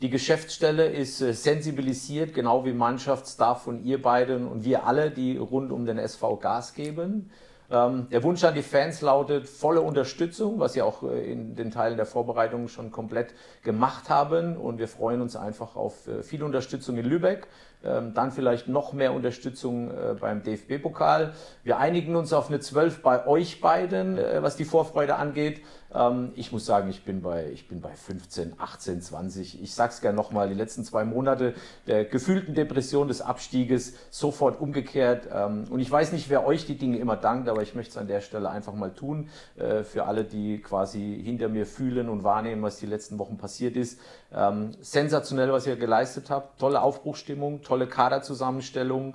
Die 0.00 0.10
Geschäftsstelle 0.10 0.86
ist 0.86 1.20
äh, 1.20 1.34
sensibilisiert, 1.34 2.34
genau 2.34 2.64
wie 2.64 2.72
Mannschaftsstaff 2.72 3.66
und 3.66 3.84
ihr 3.84 4.00
beiden 4.00 4.46
und 4.46 4.64
wir 4.64 4.86
alle, 4.86 5.10
die 5.10 5.38
rund 5.38 5.72
um 5.72 5.86
den 5.86 5.98
SV 5.98 6.36
Gas 6.36 6.74
geben. 6.74 7.32
Ähm, 7.70 8.08
der 8.10 8.22
Wunsch 8.22 8.42
an 8.44 8.54
die 8.54 8.62
Fans 8.62 9.02
lautet 9.02 9.46
volle 9.46 9.82
Unterstützung, 9.82 10.58
was 10.58 10.72
sie 10.72 10.80
auch 10.80 11.02
äh, 11.02 11.30
in 11.30 11.54
den 11.54 11.70
Teilen 11.70 11.96
der 11.96 12.06
Vorbereitung 12.06 12.68
schon 12.68 12.90
komplett 12.90 13.34
gemacht 13.62 14.08
haben. 14.08 14.56
Und 14.56 14.78
wir 14.78 14.88
freuen 14.88 15.20
uns 15.20 15.36
einfach 15.36 15.76
auf 15.76 16.08
äh, 16.08 16.22
viel 16.22 16.42
Unterstützung 16.42 16.96
in 16.96 17.04
Lübeck. 17.04 17.46
Ähm, 17.84 18.12
dann 18.12 18.32
vielleicht 18.32 18.66
noch 18.66 18.92
mehr 18.92 19.12
Unterstützung 19.12 19.90
äh, 19.90 20.14
beim 20.18 20.42
DFB-Pokal. 20.42 21.32
Wir 21.62 21.78
einigen 21.78 22.16
uns 22.16 22.32
auf 22.32 22.48
eine 22.48 22.58
12 22.58 23.02
bei 23.02 23.24
euch 23.26 23.60
beiden, 23.60 24.18
äh, 24.18 24.42
was 24.42 24.56
die 24.56 24.64
Vorfreude 24.64 25.14
angeht. 25.14 25.60
Ähm, 25.94 26.32
ich 26.34 26.52
muss 26.52 26.66
sagen, 26.66 26.90
ich 26.90 27.04
bin 27.04 27.22
bei, 27.22 27.48
ich 27.52 27.68
bin 27.68 27.80
bei 27.80 27.94
15, 27.94 28.54
18, 28.58 29.00
20. 29.00 29.62
Ich 29.62 29.74
sag's 29.74 30.00
gerne 30.00 30.16
nochmal, 30.16 30.48
die 30.48 30.54
letzten 30.54 30.84
zwei 30.84 31.04
Monate 31.04 31.54
der 31.86 32.04
gefühlten 32.04 32.54
Depression 32.54 33.08
des 33.08 33.22
Abstieges 33.22 33.94
sofort 34.10 34.60
umgekehrt. 34.60 35.28
Ähm, 35.32 35.64
und 35.70 35.80
ich 35.80 35.90
weiß 35.90 36.12
nicht, 36.12 36.28
wer 36.30 36.46
euch 36.46 36.66
die 36.66 36.76
Dinge 36.76 36.98
immer 36.98 37.16
dankt, 37.16 37.48
aber 37.48 37.62
ich 37.62 37.74
möchte 37.76 37.92
es 37.92 37.96
an 37.96 38.08
der 38.08 38.20
Stelle 38.20 38.50
einfach 38.50 38.74
mal 38.74 38.92
tun. 38.92 39.28
Äh, 39.56 39.84
für 39.84 40.06
alle, 40.06 40.24
die 40.24 40.60
quasi 40.60 41.20
hinter 41.24 41.48
mir 41.48 41.64
fühlen 41.64 42.08
und 42.08 42.24
wahrnehmen, 42.24 42.62
was 42.62 42.78
die 42.78 42.86
letzten 42.86 43.18
Wochen 43.18 43.38
passiert 43.38 43.76
ist. 43.76 44.00
Ähm, 44.34 44.72
sensationell, 44.80 45.52
was 45.52 45.66
ihr 45.66 45.76
geleistet 45.76 46.30
habt. 46.30 46.58
Tolle 46.58 46.82
Aufbruchstimmung, 46.82 47.62
tolle 47.62 47.86
Kaderzusammenstellung. 47.86 49.14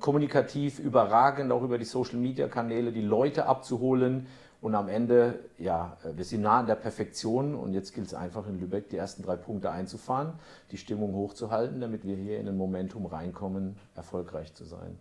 kommunikativ 0.00 0.78
überragend, 0.78 1.52
auch 1.52 1.62
über 1.62 1.76
die 1.76 1.84
Social 1.84 2.16
Media 2.16 2.48
Kanäle, 2.48 2.90
die 2.90 3.02
Leute 3.02 3.44
abzuholen. 3.44 4.26
Und 4.62 4.76
am 4.76 4.88
Ende, 4.88 5.40
ja, 5.58 5.96
wir 6.14 6.24
sind 6.24 6.42
nah 6.42 6.60
an 6.60 6.66
der 6.66 6.76
Perfektion 6.76 7.56
und 7.56 7.74
jetzt 7.74 7.94
gilt 7.94 8.06
es 8.06 8.14
einfach 8.14 8.46
in 8.46 8.60
Lübeck, 8.60 8.88
die 8.90 8.96
ersten 8.96 9.24
drei 9.24 9.34
Punkte 9.34 9.72
einzufahren, 9.72 10.34
die 10.70 10.76
Stimmung 10.76 11.14
hochzuhalten, 11.14 11.80
damit 11.80 12.06
wir 12.06 12.14
hier 12.14 12.38
in 12.38 12.46
ein 12.48 12.56
Momentum 12.56 13.04
reinkommen, 13.06 13.76
erfolgreich 13.96 14.54
zu 14.54 14.64
sein. 14.64 14.96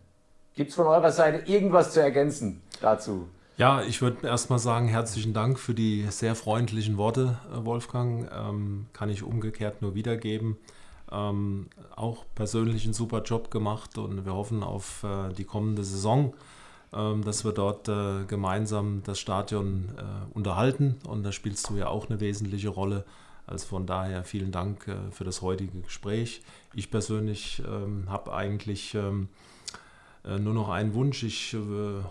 Gibt 0.55 0.71
es 0.71 0.75
von 0.75 0.87
eurer 0.87 1.11
Seite 1.11 1.49
irgendwas 1.49 1.93
zu 1.93 2.01
ergänzen 2.01 2.63
dazu? 2.81 3.29
Ja, 3.57 3.83
ich 3.83 4.01
würde 4.01 4.27
erstmal 4.27 4.59
sagen, 4.59 4.87
herzlichen 4.87 5.33
Dank 5.33 5.59
für 5.59 5.73
die 5.73 6.07
sehr 6.09 6.35
freundlichen 6.35 6.97
Worte, 6.97 7.37
äh, 7.53 7.65
Wolfgang. 7.65 8.29
Ähm, 8.33 8.87
kann 8.93 9.09
ich 9.09 9.23
umgekehrt 9.23 9.81
nur 9.81 9.93
wiedergeben. 9.93 10.57
Ähm, 11.11 11.67
auch 11.95 12.25
persönlich 12.33 12.85
einen 12.85 12.93
super 12.93 13.21
Job 13.23 13.51
gemacht 13.51 13.97
und 13.97 14.25
wir 14.25 14.33
hoffen 14.33 14.63
auf 14.63 15.03
äh, 15.03 15.33
die 15.33 15.43
kommende 15.43 15.83
Saison. 15.83 16.33
Ähm, 16.93 17.23
dass 17.23 17.45
wir 17.45 17.53
dort 17.53 17.87
äh, 17.87 18.25
gemeinsam 18.25 19.01
das 19.05 19.17
Stadion 19.17 19.89
äh, 19.97 20.01
unterhalten. 20.33 20.97
Und 21.07 21.23
da 21.23 21.31
spielst 21.31 21.69
du 21.69 21.77
ja 21.77 21.87
auch 21.87 22.09
eine 22.09 22.19
wesentliche 22.19 22.67
Rolle. 22.67 23.05
Also 23.47 23.65
von 23.67 23.85
daher 23.85 24.25
vielen 24.25 24.51
Dank 24.51 24.87
äh, 24.89 25.11
für 25.11 25.23
das 25.23 25.41
heutige 25.41 25.79
Gespräch. 25.81 26.41
Ich 26.73 26.91
persönlich 26.91 27.61
ähm, 27.65 28.09
habe 28.09 28.33
eigentlich 28.33 28.93
ähm, 28.93 29.29
nur 30.23 30.53
noch 30.53 30.69
einen 30.69 30.93
Wunsch. 30.93 31.23
Ich 31.23 31.55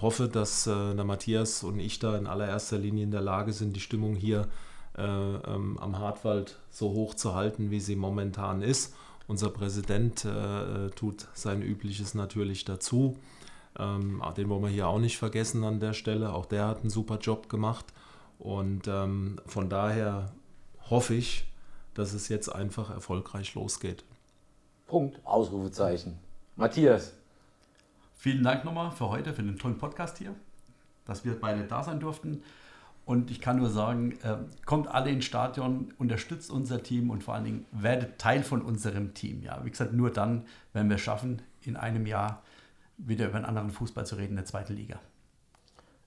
hoffe, 0.01 0.29
dass 0.29 0.64
der 0.64 1.05
Matthias 1.05 1.62
und 1.62 1.79
ich 1.79 1.99
da 1.99 2.16
in 2.16 2.27
allererster 2.27 2.79
Linie 2.79 3.05
in 3.05 3.11
der 3.11 3.20
Lage 3.20 3.53
sind, 3.53 3.77
die 3.77 3.81
Stimmung 3.81 4.14
hier 4.14 4.49
am 4.94 5.99
Hartwald 5.99 6.59
so 6.70 6.90
hoch 6.90 7.14
zu 7.14 7.35
halten, 7.35 7.70
wie 7.70 7.81
sie 7.81 7.96
momentan 7.96 8.62
ist. 8.62 8.94
Unser 9.29 9.51
Präsident 9.51 10.27
tut 10.96 11.29
sein 11.35 11.62
Übliches 11.62 12.14
natürlich 12.14 12.64
dazu. 12.64 13.16
Ähm, 13.79 14.20
den 14.37 14.49
wollen 14.49 14.62
wir 14.62 14.70
hier 14.70 14.88
auch 14.88 14.99
nicht 14.99 15.16
vergessen 15.16 15.62
an 15.62 15.79
der 15.79 15.92
Stelle. 15.92 16.33
Auch 16.33 16.46
der 16.46 16.66
hat 16.66 16.81
einen 16.81 16.90
super 16.90 17.18
Job 17.18 17.49
gemacht. 17.49 17.87
Und 18.40 18.88
ähm, 18.88 19.37
von 19.46 19.68
daher 19.70 20.33
hoffe 20.90 21.14
ich, 21.14 21.46
dass 21.94 22.12
es 22.12 22.29
jetzt 22.29 22.49
einfach 22.49 22.90
erfolgreich 22.90 23.55
losgeht. 23.55 24.05
Punkt. 24.87 25.20
Ausrufezeichen. 25.25 26.18
Matthias. 26.57 27.12
Vielen 28.20 28.42
Dank 28.42 28.66
nochmal 28.66 28.90
für 28.90 29.09
heute, 29.09 29.33
für 29.33 29.42
den 29.42 29.59
tollen 29.59 29.78
Podcast 29.78 30.18
hier, 30.18 30.35
dass 31.06 31.24
wir 31.24 31.40
beide 31.40 31.64
da 31.64 31.83
sein 31.83 32.00
durften. 32.00 32.42
Und 33.06 33.30
ich 33.30 33.40
kann 33.40 33.56
nur 33.56 33.70
sagen, 33.70 34.12
äh, 34.22 34.37
kommt 34.66 34.88
alle 34.88 35.09
ins 35.09 35.24
Stadion, 35.24 35.94
unterstützt 35.96 36.50
unser 36.50 36.83
Team 36.83 37.09
und 37.09 37.24
vor 37.24 37.33
allen 37.33 37.44
Dingen 37.44 37.66
werdet 37.72 38.18
Teil 38.18 38.42
von 38.42 38.61
unserem 38.61 39.14
Team. 39.14 39.42
Ja, 39.42 39.64
wie 39.64 39.70
gesagt, 39.70 39.94
nur 39.94 40.11
dann, 40.11 40.44
wenn 40.74 40.90
wir 40.90 40.96
es 40.96 41.00
schaffen, 41.00 41.40
in 41.62 41.76
einem 41.76 42.04
Jahr 42.04 42.42
wieder 42.98 43.26
über 43.26 43.37
einen 43.37 43.46
anderen 43.46 43.70
Fußball 43.70 44.04
zu 44.04 44.16
reden 44.16 44.33
in 44.33 44.37
der 44.37 44.44
zweiten 44.44 44.74
Liga. 44.74 45.00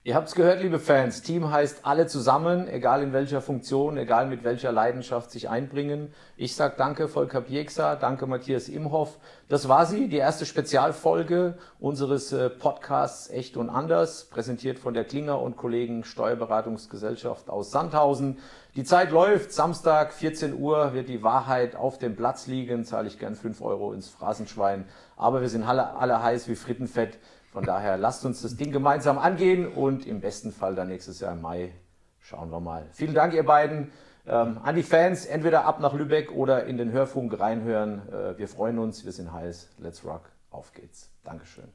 Ihr 0.06 0.16
habt 0.16 0.28
es 0.28 0.36
gehört, 0.36 0.62
liebe 0.62 0.80
Fans. 0.80 1.22
Team 1.22 1.50
heißt 1.50 1.86
alle 1.86 2.08
zusammen, 2.08 2.68
egal 2.68 3.04
in 3.04 3.14
welcher 3.14 3.40
Funktion, 3.40 3.96
egal 3.96 4.28
mit 4.28 4.44
welcher 4.44 4.74
Leidenschaft 4.74 5.32
sich 5.32 5.48
einbringen. 5.48 6.14
Ich 6.36 6.58
sage 6.58 6.76
danke 6.78 7.08
Volker 7.08 7.40
Pieksa, 7.40 7.96
danke 7.96 8.28
Matthias 8.28 8.68
Imhoff. 8.68 9.18
Das 9.48 9.70
war 9.70 9.86
sie, 9.86 10.10
die 10.10 10.18
erste 10.18 10.46
Spezialfolge 10.46 11.58
unseres 11.80 12.34
äh, 12.34 12.50
Podcasts 12.50 13.30
Echt 13.30 13.56
und 13.56 13.70
Anders, 13.70 14.26
präsentiert 14.26 14.78
von 14.78 14.94
der 14.94 15.06
Klinger 15.06 15.42
und 15.42 15.56
Kollegen 15.56 16.04
Steuerberatungsgesellschaft 16.04 17.50
aus 17.50 17.72
Sandhausen. 17.72 18.40
Die 18.76 18.84
Zeit 18.84 19.10
läuft, 19.12 19.54
Samstag 19.54 20.12
14 20.12 20.60
Uhr 20.60 20.94
wird 20.94 21.08
die 21.08 21.24
Wahrheit 21.24 21.78
auf 21.78 21.98
dem 21.98 22.18
Platz 22.18 22.48
liegen, 22.48 22.84
zahle 22.84 23.08
ich 23.08 23.20
gern 23.20 23.36
5 23.36 23.62
Euro 23.62 23.94
ins 23.94 24.10
Phrasenschwein. 24.10 24.84
Aber 25.16 25.40
wir 25.40 25.48
sind 25.48 25.64
alle, 25.64 25.96
alle 25.96 26.22
heiß 26.22 26.50
wie 26.50 26.56
Frittenfett. 26.56 27.20
Von 27.54 27.66
daher 27.66 27.98
lasst 27.98 28.26
uns 28.26 28.42
das 28.42 28.56
Ding 28.56 28.72
gemeinsam 28.72 29.20
angehen 29.20 29.68
und 29.68 30.08
im 30.08 30.22
besten 30.22 30.52
Fall 30.52 30.74
dann 30.74 30.88
nächstes 30.88 31.20
Jahr 31.20 31.34
im 31.34 31.42
Mai 31.42 31.72
schauen 32.20 32.50
wir 32.50 32.60
mal. 32.60 32.88
Vielen 32.94 33.14
Dank, 33.14 33.36
ihr 33.36 33.46
beiden. 33.46 33.92
Ähm, 34.26 34.58
an 34.64 34.76
die 34.76 34.82
Fans, 34.82 35.28
entweder 35.28 35.64
ab 35.66 35.80
nach 35.80 35.94
Lübeck 35.94 36.32
oder 36.32 36.66
in 36.66 36.78
den 36.78 36.92
Hörfunk 36.92 37.40
reinhören. 37.40 38.02
Äh, 38.12 38.40
wir 38.40 38.48
freuen 38.48 38.80
uns, 38.80 39.06
wir 39.06 39.12
sind 39.12 39.32
heiß. 39.32 39.70
Let's 39.78 40.04
rock. 40.04 40.32
Auf 40.50 40.74
geht's. 40.74 41.12
Dankeschön. 41.24 41.72